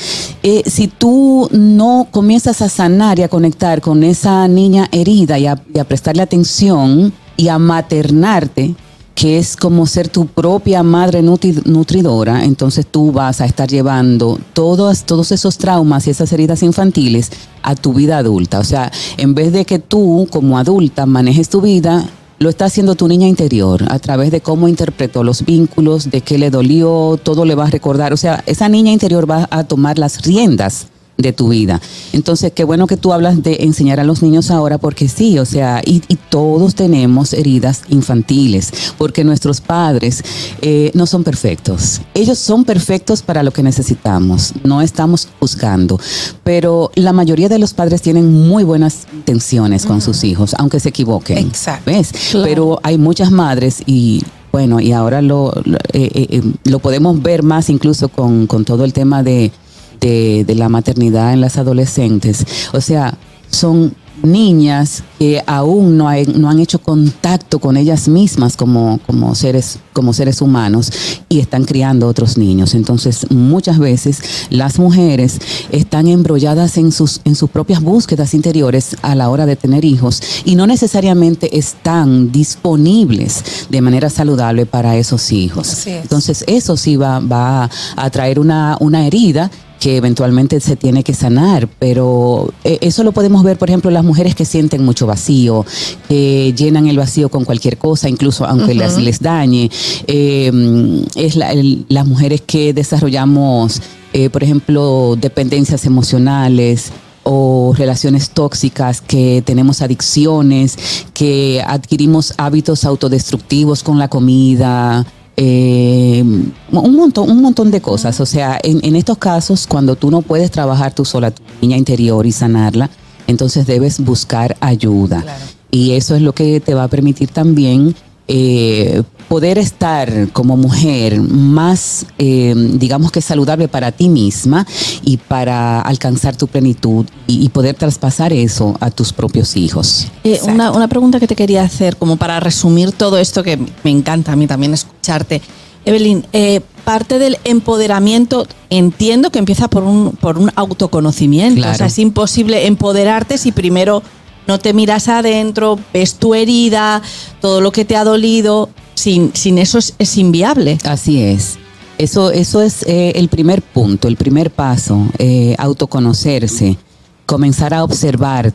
eh, 0.44 0.64
si 0.66 0.88
tú 0.88 1.48
no 1.52 2.08
comienzas 2.12 2.62
a 2.62 2.70
sanar 2.70 3.20
y 3.20 3.24
a 3.24 3.28
conectar 3.30 3.82
con 3.82 4.04
esa 4.04 4.48
niña 4.48 4.88
herida 4.92 5.38
y 5.40 5.46
a, 5.48 5.60
y 5.74 5.80
a 5.80 5.84
prestarle 5.84 6.22
atención 6.24 7.14
y 7.38 7.48
a 7.50 7.58
maternarte, 7.60 8.76
que 9.16 9.38
es 9.40 9.56
como 9.56 9.88
ser 9.88 10.10
tu 10.10 10.28
propia 10.28 10.84
madre 10.84 11.24
nutri- 11.24 11.64
nutridora, 11.66 12.44
entonces 12.44 12.86
tú 12.86 13.14
vas 13.14 13.40
a 13.40 13.46
estar 13.46 13.70
llevando 13.70 14.38
todos, 14.54 15.06
todos 15.06 15.32
esos 15.32 15.58
traumas 15.58 16.06
y 16.06 16.10
esas 16.10 16.32
heridas 16.34 16.62
infantiles 16.64 17.32
a 17.64 17.76
tu 17.76 17.94
vida 17.94 18.18
adulta. 18.18 18.60
O 18.60 18.66
sea, 18.66 18.92
en 19.16 19.34
vez 19.34 19.54
de 19.54 19.64
que 19.64 19.80
tú 19.80 20.28
como 20.30 20.58
adulta 20.58 21.06
manejes 21.06 21.48
tu 21.48 21.62
vida, 21.62 22.06
lo 22.40 22.50
está 22.50 22.66
haciendo 22.66 22.96
tu 22.96 23.08
niña 23.08 23.30
interior 23.30 23.86
a 23.90 23.98
través 24.00 24.32
de 24.32 24.42
cómo 24.42 24.68
interpretó 24.68 25.24
los 25.24 25.46
vínculos, 25.46 26.12
de 26.12 26.20
qué 26.20 26.38
le 26.38 26.50
dolió, 26.50 27.18
todo 27.24 27.46
le 27.46 27.56
va 27.56 27.68
a 27.68 27.70
recordar. 27.70 28.12
O 28.12 28.18
sea, 28.18 28.44
esa 28.46 28.68
niña 28.68 28.92
interior 28.92 29.30
va 29.30 29.48
a 29.50 29.64
tomar 29.64 29.98
las 29.98 30.24
riendas 30.24 30.88
de 31.18 31.34
tu 31.34 31.50
vida. 31.50 31.82
Entonces, 32.14 32.52
qué 32.54 32.64
bueno 32.64 32.88
que 32.88 32.98
tú 32.98 33.14
hablas 33.14 33.42
de 33.42 33.58
enseñar 33.62 34.00
a 34.00 34.04
los 34.04 34.22
niños 34.22 34.52
ahora, 34.52 34.78
porque 34.78 35.08
sí, 35.08 35.40
o 35.40 35.46
sea, 35.46 35.82
y, 35.86 36.02
y 36.08 36.16
todos 36.16 36.76
tenemos 36.76 37.34
heridas 37.34 37.84
infantiles, 37.90 38.72
porque 38.98 39.24
nuestros 39.24 39.62
padres 39.62 40.24
eh, 40.62 40.92
no 40.94 41.06
son 41.06 41.24
perfectos. 41.24 42.02
Ellos 42.14 42.38
son 42.38 42.66
perfectos 42.66 43.22
para 43.22 43.44
lo 43.44 43.52
que 43.52 43.64
necesitamos, 43.64 44.54
no 44.64 44.82
estamos 44.82 45.28
juzgando, 45.40 46.00
pero 46.44 46.92
la 46.96 47.14
mayoría 47.14 47.50
de 47.50 47.60
los 47.60 47.74
padres 47.74 48.02
tienen 48.02 48.32
muy 48.48 48.64
buenas 48.64 49.08
intenciones 49.14 49.86
con 49.86 50.02
sus 50.02 50.24
hijos, 50.24 50.56
aunque 50.58 50.80
se 50.80 50.90
equivoquen. 50.90 51.38
Exacto. 51.38 51.92
¿Ves? 51.92 52.12
Claro. 52.32 52.46
Pero 52.46 52.80
hay 52.84 52.98
muchas 52.98 53.32
madres 53.32 53.84
y 53.86 54.24
bueno, 54.52 54.80
y 54.80 54.94
ahora 54.94 55.22
lo, 55.22 55.52
lo, 55.66 55.78
eh, 55.92 56.10
eh, 56.14 56.28
eh, 56.30 56.42
lo 56.64 56.80
podemos 56.80 57.22
ver 57.22 57.44
más 57.44 57.70
incluso 57.70 58.08
con, 58.08 58.48
con 58.48 58.64
todo 58.64 58.86
el 58.86 58.94
tema 58.94 59.22
de, 59.22 59.52
de, 60.00 60.44
de 60.46 60.56
la 60.56 60.70
maternidad 60.70 61.34
en 61.34 61.42
las 61.42 61.58
adolescentes. 61.58 62.46
O 62.74 62.82
sea, 62.82 63.18
son 63.50 63.94
niñas 64.24 65.04
que 65.20 65.44
aún 65.46 65.98
no, 65.98 66.08
hay- 66.08 66.26
no 66.26 66.50
han 66.50 66.60
hecho 66.60 66.80
contacto 66.80 67.60
con 67.60 67.76
ellas 67.76 68.08
mismas 68.08 68.56
como, 68.56 69.00
como, 69.06 69.36
seres, 69.36 69.78
como 69.92 70.14
seres 70.14 70.42
humanos 70.42 70.90
y 71.30 71.40
están 71.42 71.66
criando 71.66 72.08
otros 72.08 72.38
niños. 72.38 72.74
Entonces, 72.76 73.28
muchas 73.30 73.78
veces 73.78 74.22
las 74.50 74.80
mujeres 74.80 75.38
están 75.70 76.08
embrolladas 76.08 76.78
en 76.78 76.92
sus, 76.94 77.20
en 77.26 77.36
sus 77.36 77.50
propias 77.50 77.82
búsquedas 77.82 78.34
interiores 78.34 78.96
a 79.02 79.16
la 79.16 79.30
hora 79.30 79.46
de 79.46 79.58
tener 79.58 79.84
hijos 79.84 80.22
y 80.46 80.56
no 80.56 80.66
necesariamente 80.66 81.58
están 81.58 82.32
disponibles 82.32 83.44
de 83.70 83.82
manera 83.82 84.10
saludable 84.10 84.66
para 84.66 84.96
esos 84.98 85.32
hijos. 85.34 85.68
Es. 85.70 85.88
Entonces, 85.88 86.44
eso 86.48 86.78
sí 86.78 86.96
va, 86.96 87.20
va 87.20 87.70
a 87.96 88.10
traer 88.10 88.40
una, 88.40 88.78
una 88.80 89.06
herida 89.06 89.52
que 89.80 89.98
eventualmente 89.98 90.60
se 90.60 90.76
tiene 90.76 91.04
que 91.04 91.14
sanar, 91.14 91.68
pero 91.80 92.52
eh, 92.64 92.78
eso 92.82 93.04
lo 93.04 93.12
podemos 93.12 93.44
ver, 93.44 93.58
por 93.58 93.70
ejemplo, 93.70 93.92
las 93.92 94.04
mujeres 94.04 94.34
que 94.36 94.46
sienten 94.46 94.84
mucho 94.84 95.06
vacío, 95.06 95.66
que 96.08 96.54
llenan 96.58 96.88
el 96.88 96.98
vacío 96.98 97.30
con 97.30 97.46
cualquier 97.46 97.78
cosa, 97.78 98.10
incluso 98.10 98.46
aunque 98.46 98.74
les, 98.74 98.98
les 98.98 99.20
dañe. 99.20 99.70
Eh, 100.08 101.04
es 101.16 101.36
la- 101.36 101.52
el- 101.52 101.86
las 101.90 102.08
mujeres 102.08 102.42
que 102.42 102.74
desarrollamos, 102.74 103.82
eh, 104.14 104.30
por 104.30 104.44
ejemplo, 104.44 105.18
dependencias 105.20 105.86
emocionales, 105.86 106.92
o 107.28 107.74
relaciones 107.76 108.30
tóxicas, 108.30 109.02
que 109.02 109.42
tenemos 109.44 109.82
adicciones, 109.82 110.78
que 111.14 111.60
adquirimos 111.66 112.36
hábitos 112.38 112.86
autodestructivos 112.86 113.82
con 113.82 113.98
la 113.98 114.10
comida, 114.10 115.04
eh, 115.38 116.24
un 116.72 116.96
montón, 116.96 117.30
un 117.30 117.42
montón 117.42 117.72
de 117.72 117.82
cosas. 117.82 118.20
O 118.20 118.26
sea, 118.26 118.60
en, 118.64 118.80
en 118.84 118.96
estos 118.96 119.18
casos, 119.18 119.68
cuando 119.68 119.96
tú 119.96 120.12
no 120.12 120.22
puedes 120.22 120.52
trabajar 120.52 120.94
tú 120.94 121.06
sola 121.06 121.32
tu 121.32 121.42
niña 121.62 121.78
interior 121.78 122.26
y 122.26 122.32
sanarla, 122.32 122.90
entonces 123.28 123.66
debes 123.66 124.00
buscar 124.00 124.56
ayuda. 124.60 125.24
Y 125.72 125.92
eso 125.92 126.16
es 126.16 126.22
lo 126.22 126.34
que 126.34 126.60
te 126.60 126.74
va 126.74 126.84
a 126.84 126.88
permitir 126.88 127.30
también 127.30 127.96
eh, 128.28 129.04
poder 129.28 129.58
estar 129.58 130.30
como 130.32 130.58
mujer 130.58 131.20
más, 131.20 132.06
eh, 132.18 132.54
digamos 132.56 133.12
que 133.12 133.22
saludable 133.22 133.68
para 133.68 133.92
ti 133.92 134.08
misma 134.08 134.66
y 135.04 135.18
para 135.18 135.82
alcanzar 135.82 136.36
tu 136.36 136.48
plenitud 136.48 137.06
y, 137.28 137.44
y 137.44 137.50
poder 137.50 137.76
traspasar 137.76 138.34
eso 138.34 138.78
a 138.80 138.90
tus 138.90 139.14
propios 139.14 139.56
hijos. 139.58 140.08
Eh, 140.24 140.40
una, 140.48 140.72
una 140.72 140.88
pregunta 140.88 141.20
que 141.20 141.28
te 141.28 141.36
quería 141.36 141.64
hacer, 141.64 141.98
como 141.98 142.18
para 142.18 142.40
resumir 142.40 142.92
todo 142.92 143.18
esto 143.18 143.44
que 143.44 143.60
me 143.84 143.92
encanta 143.92 144.32
a 144.32 144.36
mí 144.36 144.48
también 144.48 144.74
escucharte. 145.06 145.42
Evelyn, 145.86 146.26
eh, 146.34 146.62
parte 146.84 147.20
del 147.20 147.38
empoderamiento 147.44 148.48
entiendo 148.70 149.30
que 149.30 149.40
empieza 149.40 149.68
por 149.68 149.84
un, 149.84 150.12
por 150.14 150.38
un 150.38 150.52
autoconocimiento. 150.56 151.62
Claro. 151.62 151.74
O 151.74 151.78
sea, 151.78 151.88
es 151.88 152.00
imposible 152.00 152.66
empoderarte 152.66 153.38
si 153.38 153.52
primero 153.52 154.02
no 154.48 154.60
te 154.60 154.74
miras 154.74 155.08
adentro, 155.08 155.80
ves 155.94 156.16
tu 156.16 156.34
herida, 156.34 157.02
todo 157.40 157.62
lo 157.62 157.72
que 157.72 157.86
te 157.86 157.96
ha 157.96 158.04
dolido. 158.04 158.70
Sin, 158.96 159.32
sin 159.36 159.58
eso 159.58 159.78
es, 159.78 159.94
es 160.00 160.18
inviable. 160.18 160.78
Así 160.84 161.22
es. 161.22 161.58
Eso, 161.98 162.32
eso 162.32 162.62
es 162.62 162.84
eh, 162.84 163.14
el 163.16 163.30
primer 163.30 163.62
punto, 163.62 164.08
el 164.08 164.18
primer 164.18 164.52
paso, 164.52 165.08
eh, 165.18 165.56
autoconocerse, 165.58 166.78
comenzar 167.26 167.74
a 167.74 167.84
observar 167.84 168.54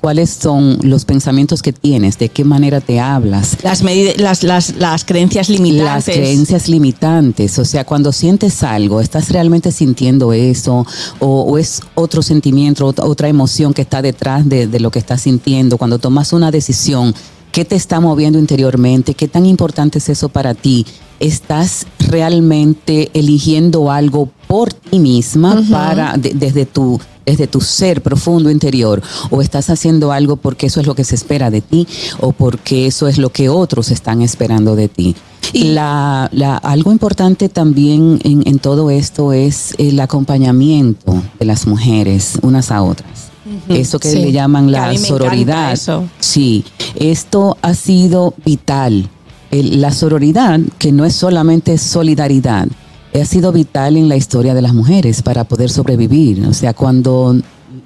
cuáles 0.00 0.30
son 0.30 0.78
los 0.82 1.04
pensamientos 1.04 1.62
que 1.62 1.72
tienes, 1.72 2.18
de 2.18 2.28
qué 2.30 2.44
manera 2.44 2.80
te 2.80 2.98
hablas, 3.00 3.58
Las, 3.62 3.82
las, 4.18 4.42
las, 4.42 4.74
las 4.76 5.04
creencias 5.04 5.48
las 5.48 5.58
limitantes. 5.58 6.14
creencias 6.16 6.68
limitantes, 6.68 7.58
o 7.58 7.64
sea, 7.64 7.84
cuando 7.84 8.12
sientes 8.12 8.62
algo, 8.62 9.00
¿estás 9.00 9.28
realmente 9.30 9.72
sintiendo 9.72 10.32
eso? 10.32 10.86
¿O, 11.18 11.42
o 11.42 11.58
es 11.58 11.82
otro 11.94 12.22
sentimiento, 12.22 12.92
ot- 12.92 13.02
otra 13.04 13.28
emoción 13.28 13.74
que 13.74 13.82
está 13.82 14.00
detrás 14.02 14.48
de, 14.48 14.66
de 14.66 14.80
lo 14.80 14.90
que 14.90 14.98
estás 14.98 15.22
sintiendo? 15.22 15.76
Cuando 15.78 15.98
tomas 15.98 16.32
una 16.32 16.50
decisión, 16.50 17.14
¿qué 17.52 17.64
te 17.64 17.76
está 17.76 18.00
moviendo 18.00 18.38
interiormente? 18.38 19.14
¿Qué 19.14 19.28
tan 19.28 19.44
importante 19.44 19.98
es 19.98 20.08
eso 20.08 20.28
para 20.28 20.54
ti? 20.54 20.86
¿Estás 21.20 21.86
realmente 21.98 23.10
eligiendo 23.12 23.90
algo 23.90 24.30
por 24.50 24.72
ti 24.72 24.98
misma 24.98 25.62
para, 25.70 26.16
de- 26.16 26.34
desde 26.34 26.66
tu 26.66 26.98
desde 27.24 27.46
tu 27.46 27.60
ser 27.60 28.02
profundo 28.02 28.50
interior 28.50 29.00
o 29.30 29.40
estás 29.40 29.70
haciendo 29.70 30.10
algo 30.10 30.34
porque 30.34 30.66
eso 30.66 30.80
es 30.80 30.86
lo 30.88 30.96
que 30.96 31.04
se 31.04 31.14
espera 31.14 31.48
de 31.48 31.60
ti 31.60 31.86
o 32.18 32.32
porque 32.32 32.86
eso 32.88 33.06
es 33.06 33.18
lo 33.18 33.30
que 33.30 33.48
otros 33.48 33.92
están 33.92 34.20
esperando 34.22 34.74
de 34.74 34.88
ti. 34.88 35.14
Y 35.52 35.64
la, 35.78 36.28
la- 36.32 36.56
algo 36.56 36.90
importante 36.90 37.48
también 37.48 38.18
en, 38.24 38.42
en 38.48 38.58
todo 38.58 38.90
esto 38.90 39.32
es 39.32 39.74
el 39.78 40.00
acompañamiento 40.00 41.22
de 41.38 41.44
las 41.46 41.68
mujeres 41.68 42.38
unas 42.42 42.72
a 42.72 42.82
otras. 42.82 43.30
Eso 43.68 44.00
que 44.00 44.10
Sí. 44.10 44.18
le 44.18 44.32
llaman 44.32 44.72
la 44.72 44.96
sororidad. 44.98 45.72
eso. 45.72 46.04
Sí, 46.18 46.64
esto 46.96 47.56
ha 47.62 47.74
sido 47.74 48.34
vital. 48.44 49.08
El- 49.52 49.80
la 49.80 49.92
sororidad, 49.92 50.58
que 50.78 50.90
no 50.90 51.04
es 51.04 51.14
solamente 51.14 51.78
solidaridad, 51.78 52.66
ha 53.14 53.24
sido 53.24 53.52
vital 53.52 53.96
en 53.96 54.08
la 54.08 54.16
historia 54.16 54.54
de 54.54 54.62
las 54.62 54.74
mujeres 54.74 55.22
para 55.22 55.44
poder 55.44 55.70
sobrevivir. 55.70 56.44
O 56.46 56.52
sea, 56.52 56.74
cuando 56.74 57.36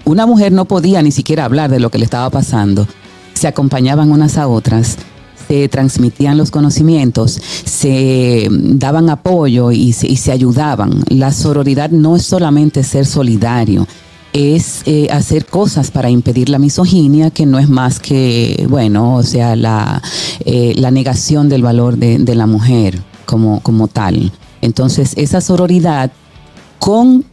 una 0.05 0.27
mujer 0.27 0.53
no 0.53 0.67
podía 0.67 1.03
ni 1.03 1.13
siquiera 1.13 1.45
hablar 1.45 1.71
de 1.71 1.81
lo 1.81 1.91
que 1.91 1.99
le 1.99 2.05
estaba 2.05 2.29
pasando, 2.31 2.87
se 3.33 3.49
acompañaban 3.49 4.11
unas 4.11 4.37
a 4.37 4.49
otras, 4.49 4.99
se 5.49 5.69
transmitían 5.69 6.37
los 6.37 6.51
conocimientos, 6.51 7.41
se 7.65 8.49
daban 8.51 9.11
apoyo 9.11 9.73
y 9.73 9.93
se, 9.93 10.07
y 10.07 10.17
se 10.17 10.33
ayudaban. 10.33 11.03
La 11.09 11.33
sororidad 11.33 11.91
no 11.91 12.17
es 12.17 12.25
solamente 12.25 12.83
ser 12.83 13.07
solidario, 13.07 13.87
es 14.33 14.83
eh, 14.87 15.09
hacer 15.11 15.47
cosas 15.47 15.91
para 15.91 16.11
impedir 16.11 16.49
la 16.49 16.59
misoginia, 16.59 17.31
que 17.31 17.47
no 17.47 17.59
es 17.59 17.69
más 17.69 18.01
que, 18.01 18.67
bueno, 18.69 19.17
o 19.17 19.23
sea, 19.23 19.57
la, 19.57 20.03
eh, 20.45 20.75
la 20.77 20.91
negación 20.91 21.49
del 21.49 21.63
valor 21.63 21.97
de, 21.97 22.35
la 22.35 22.47
mujer 22.47 23.01
como 23.27 23.89
tal. 23.89 24.33
Entonces, 24.65 25.13
esa 25.17 25.41
sororidad 25.41 26.11
con 26.79 27.25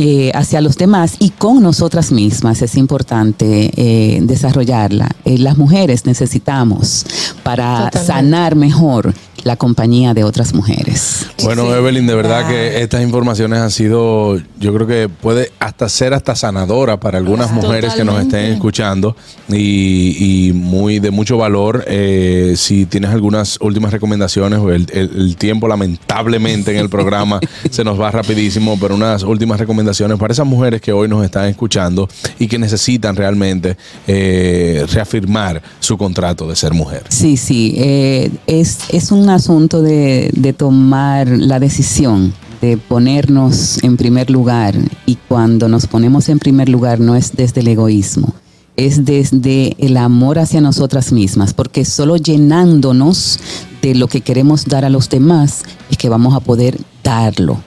eh, 0.00 0.30
hacia 0.32 0.60
los 0.60 0.76
demás 0.76 1.16
y 1.18 1.30
con 1.30 1.60
nosotras 1.60 2.12
mismas 2.12 2.62
es 2.62 2.76
importante 2.76 3.72
eh, 3.74 4.20
desarrollarla. 4.22 5.08
Eh, 5.24 5.38
las 5.38 5.58
mujeres 5.58 6.06
necesitamos 6.06 7.04
para 7.42 7.90
Totalmente. 7.90 8.06
sanar 8.06 8.54
mejor 8.54 9.12
la 9.44 9.56
compañía 9.56 10.14
de 10.14 10.24
otras 10.24 10.52
mujeres. 10.54 11.26
Bueno, 11.42 11.66
Sí. 11.66 11.72
Evelyn, 11.72 12.06
de 12.06 12.14
verdad 12.14 12.42
Ah. 12.46 12.48
que 12.48 12.82
estas 12.82 13.02
informaciones 13.02 13.58
han 13.60 13.70
sido, 13.70 14.36
yo 14.58 14.74
creo 14.74 14.86
que 14.86 15.08
puede 15.08 15.52
hasta 15.60 15.88
ser 15.88 16.14
hasta 16.14 16.34
sanadora 16.34 16.98
para 17.00 17.18
algunas 17.18 17.50
mujeres 17.52 17.94
que 17.94 18.04
nos 18.04 18.20
estén 18.20 18.52
escuchando 18.52 19.16
y, 19.48 20.48
y 20.48 20.52
muy 20.52 20.98
de 20.98 21.10
mucho 21.10 21.36
valor. 21.38 21.84
Eh, 21.86 22.54
si 22.56 22.86
tienes 22.86 23.10
algunas 23.10 23.58
últimas 23.60 23.92
recomendaciones, 23.92 24.60
el, 24.60 24.86
el- 24.92 25.10
el 25.18 25.36
tiempo 25.36 25.68
lamentablemente 25.68 26.72
en 26.72 26.78
el 26.78 26.88
programa 26.88 27.40
se 27.70 27.84
nos 27.84 28.00
va 28.00 28.10
rapidísimo, 28.10 28.78
pero 28.80 28.94
unas 28.94 29.22
últimas 29.22 29.58
recomendaciones 29.60 30.18
para 30.18 30.32
esas 30.32 30.46
mujeres 30.46 30.80
que 30.80 30.92
hoy 30.92 31.08
nos 31.08 31.24
están 31.24 31.46
escuchando 31.46 32.08
y 32.38 32.48
que 32.48 32.58
necesitan 32.58 33.14
realmente 33.16 33.76
eh, 34.06 34.84
reafirmar 34.92 35.62
su 35.80 35.96
contrato 35.96 36.48
de 36.48 36.56
ser 36.56 36.72
mujer. 36.74 37.04
Sí, 37.08 37.36
sí, 37.36 37.74
eh, 37.78 38.30
es, 38.46 38.78
es 38.90 39.10
un 39.12 39.27
asunto 39.28 39.82
de, 39.82 40.30
de 40.34 40.52
tomar 40.52 41.28
la 41.28 41.60
decisión 41.60 42.32
de 42.60 42.76
ponernos 42.76 43.82
en 43.84 43.96
primer 43.96 44.30
lugar 44.30 44.74
y 45.06 45.16
cuando 45.16 45.68
nos 45.68 45.86
ponemos 45.86 46.28
en 46.28 46.38
primer 46.38 46.68
lugar 46.68 47.00
no 47.00 47.14
es 47.14 47.36
desde 47.36 47.60
el 47.60 47.68
egoísmo, 47.68 48.34
es 48.76 49.04
desde 49.04 49.76
el 49.78 49.96
amor 49.96 50.38
hacia 50.38 50.60
nosotras 50.60 51.12
mismas, 51.12 51.54
porque 51.54 51.84
solo 51.84 52.16
llenándonos 52.16 53.38
de 53.82 53.94
lo 53.94 54.08
que 54.08 54.20
queremos 54.20 54.64
dar 54.64 54.84
a 54.84 54.90
los 54.90 55.08
demás 55.08 55.62
es 55.90 55.96
que 55.96 56.08
vamos 56.08 56.34
a 56.34 56.40
poder 56.40 56.78
darlo. 57.02 57.58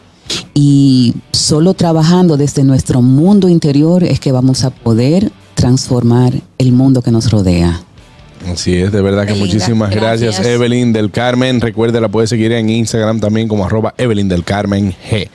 Y 0.53 1.13
solo 1.31 1.73
trabajando 1.73 2.37
desde 2.37 2.63
nuestro 2.63 3.01
mundo 3.01 3.49
interior 3.49 4.03
es 4.03 4.19
que 4.19 4.31
vamos 4.31 4.63
a 4.63 4.69
poder 4.69 5.31
transformar 5.55 6.33
el 6.57 6.71
mundo 6.71 7.01
que 7.01 7.11
nos 7.11 7.31
rodea. 7.31 7.81
Así 8.49 8.75
es, 8.75 8.91
de 8.91 9.01
verdad 9.01 9.25
que 9.25 9.33
linda. 9.33 9.45
muchísimas 9.45 9.91
gracias. 9.91 10.35
Gracias. 10.35 10.47
Evelyn 10.47 10.93
del 10.93 11.11
Carmen. 11.11 11.61
Recuerde, 11.61 12.01
la 12.01 12.09
puede 12.09 12.27
seguir 12.27 12.51
en 12.51 12.69
Instagram 12.69 13.19
también 13.19 13.47
como 13.47 13.65
arroba 13.65 13.93
Evelyn 13.97 14.27
del 14.27 14.43
Carmen 14.43 14.95
G. 15.09 15.29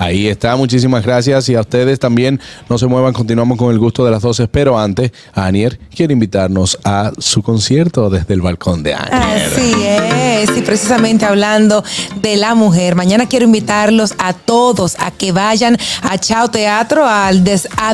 Ahí 0.00 0.28
está, 0.28 0.56
muchísimas 0.56 1.04
gracias. 1.04 1.50
Y 1.50 1.56
a 1.56 1.60
ustedes 1.60 1.98
también, 1.98 2.40
no 2.70 2.78
se 2.78 2.86
muevan, 2.86 3.12
continuamos 3.12 3.58
con 3.58 3.70
el 3.70 3.78
gusto 3.78 4.02
de 4.02 4.10
las 4.10 4.22
12. 4.22 4.48
Pero 4.48 4.78
antes, 4.78 5.12
Anier 5.34 5.78
quiere 5.94 6.14
invitarnos 6.14 6.78
a 6.84 7.12
su 7.18 7.42
concierto 7.42 8.08
desde 8.08 8.32
el 8.32 8.40
balcón 8.40 8.82
de 8.82 8.94
Anier. 8.94 9.12
Así 9.12 9.74
es, 9.84 10.56
y 10.56 10.62
precisamente 10.62 11.26
hablando 11.26 11.84
de 12.22 12.38
la 12.38 12.54
mujer, 12.54 12.94
mañana 12.94 13.28
quiero 13.28 13.44
invitarlos 13.44 14.14
a 14.16 14.32
todos 14.32 14.96
a 14.98 15.10
que 15.10 15.32
vayan 15.32 15.76
a 16.00 16.16
Chao 16.16 16.48
Teatro, 16.48 17.04
a 17.04 17.30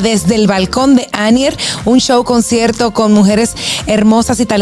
Desde 0.01 0.35
el 0.35 0.47
Balcón 0.47 0.95
de 0.95 1.09
Anier, 1.11 1.57
un 1.83 1.99
show 1.99 2.23
concierto 2.23 2.91
con 2.91 3.11
mujeres 3.11 3.53
hermosas 3.85 4.39
y 4.39 4.45
talentosas, 4.45 4.56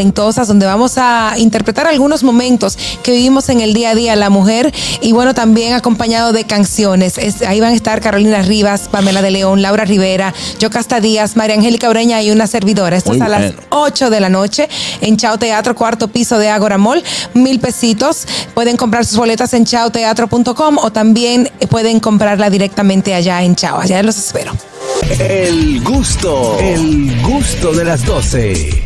donde 0.48 0.66
vamos 0.66 0.94
a 0.98 1.34
interpretar 1.38 1.88
algunos 1.88 2.24
momentos 2.24 2.78
que 3.04 3.12
vivimos 3.12 3.50
en 3.50 3.62
el 3.62 3.74
día 3.74 3.92
a 3.92 3.96
día 3.96 4.16
la 4.16 4.30
mujer, 4.30 4.74
y 5.02 5.12
bueno, 5.12 5.34
también 5.34 5.74
acompañado 5.74 6.34
de 6.34 6.44
canciones. 6.46 7.18
Es- 7.18 7.42
ahí 7.42 7.60
van 7.60 7.72
a 7.72 7.76
estar 7.76 8.02
Carolina 8.02 8.42
Rivas, 8.42 8.88
Pamela 8.90 9.22
de 9.22 9.32
León, 9.32 9.62
Laura 9.62 9.86
Rivera, 9.86 10.34
Yocasta 10.60 11.00
Díaz, 11.00 11.36
María 11.36 11.56
Angélica 11.56 11.90
Ureña 11.90 12.22
y 12.22 12.32
una 12.32 12.48
servidora. 12.48 12.98
Esto 12.98 13.10
Muy 13.12 13.18
es 13.18 13.24
a 13.24 13.30
las 13.30 13.42
bueno. 13.54 13.62
8 13.70 14.10
de 14.10 14.20
la 14.20 14.30
noche 14.30 14.68
en 15.02 15.18
Chao 15.18 15.38
Teatro, 15.38 15.76
cuarto 15.76 16.08
piso 16.08 16.38
de 16.38 16.50
Agora 16.50 16.78
Mall, 16.78 17.04
mil 17.34 17.60
pesitos. 17.60 18.26
Pueden 18.54 18.78
comprar 18.78 19.06
sus 19.06 19.18
boletas 19.18 19.54
en 19.54 19.66
chaoteatro.com 19.66 20.78
o 20.78 20.92
también 20.92 21.50
pueden 21.70 22.00
comprarla 22.00 22.50
directamente 22.50 23.14
allá 23.14 23.44
en 23.44 23.56
Chao. 23.56 23.80
Allá 23.80 24.02
los 24.04 24.18
espero. 24.18 24.54
El 25.20 25.84
gusto, 25.84 26.58
el 26.60 27.22
gusto 27.22 27.74
de 27.74 27.86
las 27.86 28.06
12. 28.06 28.84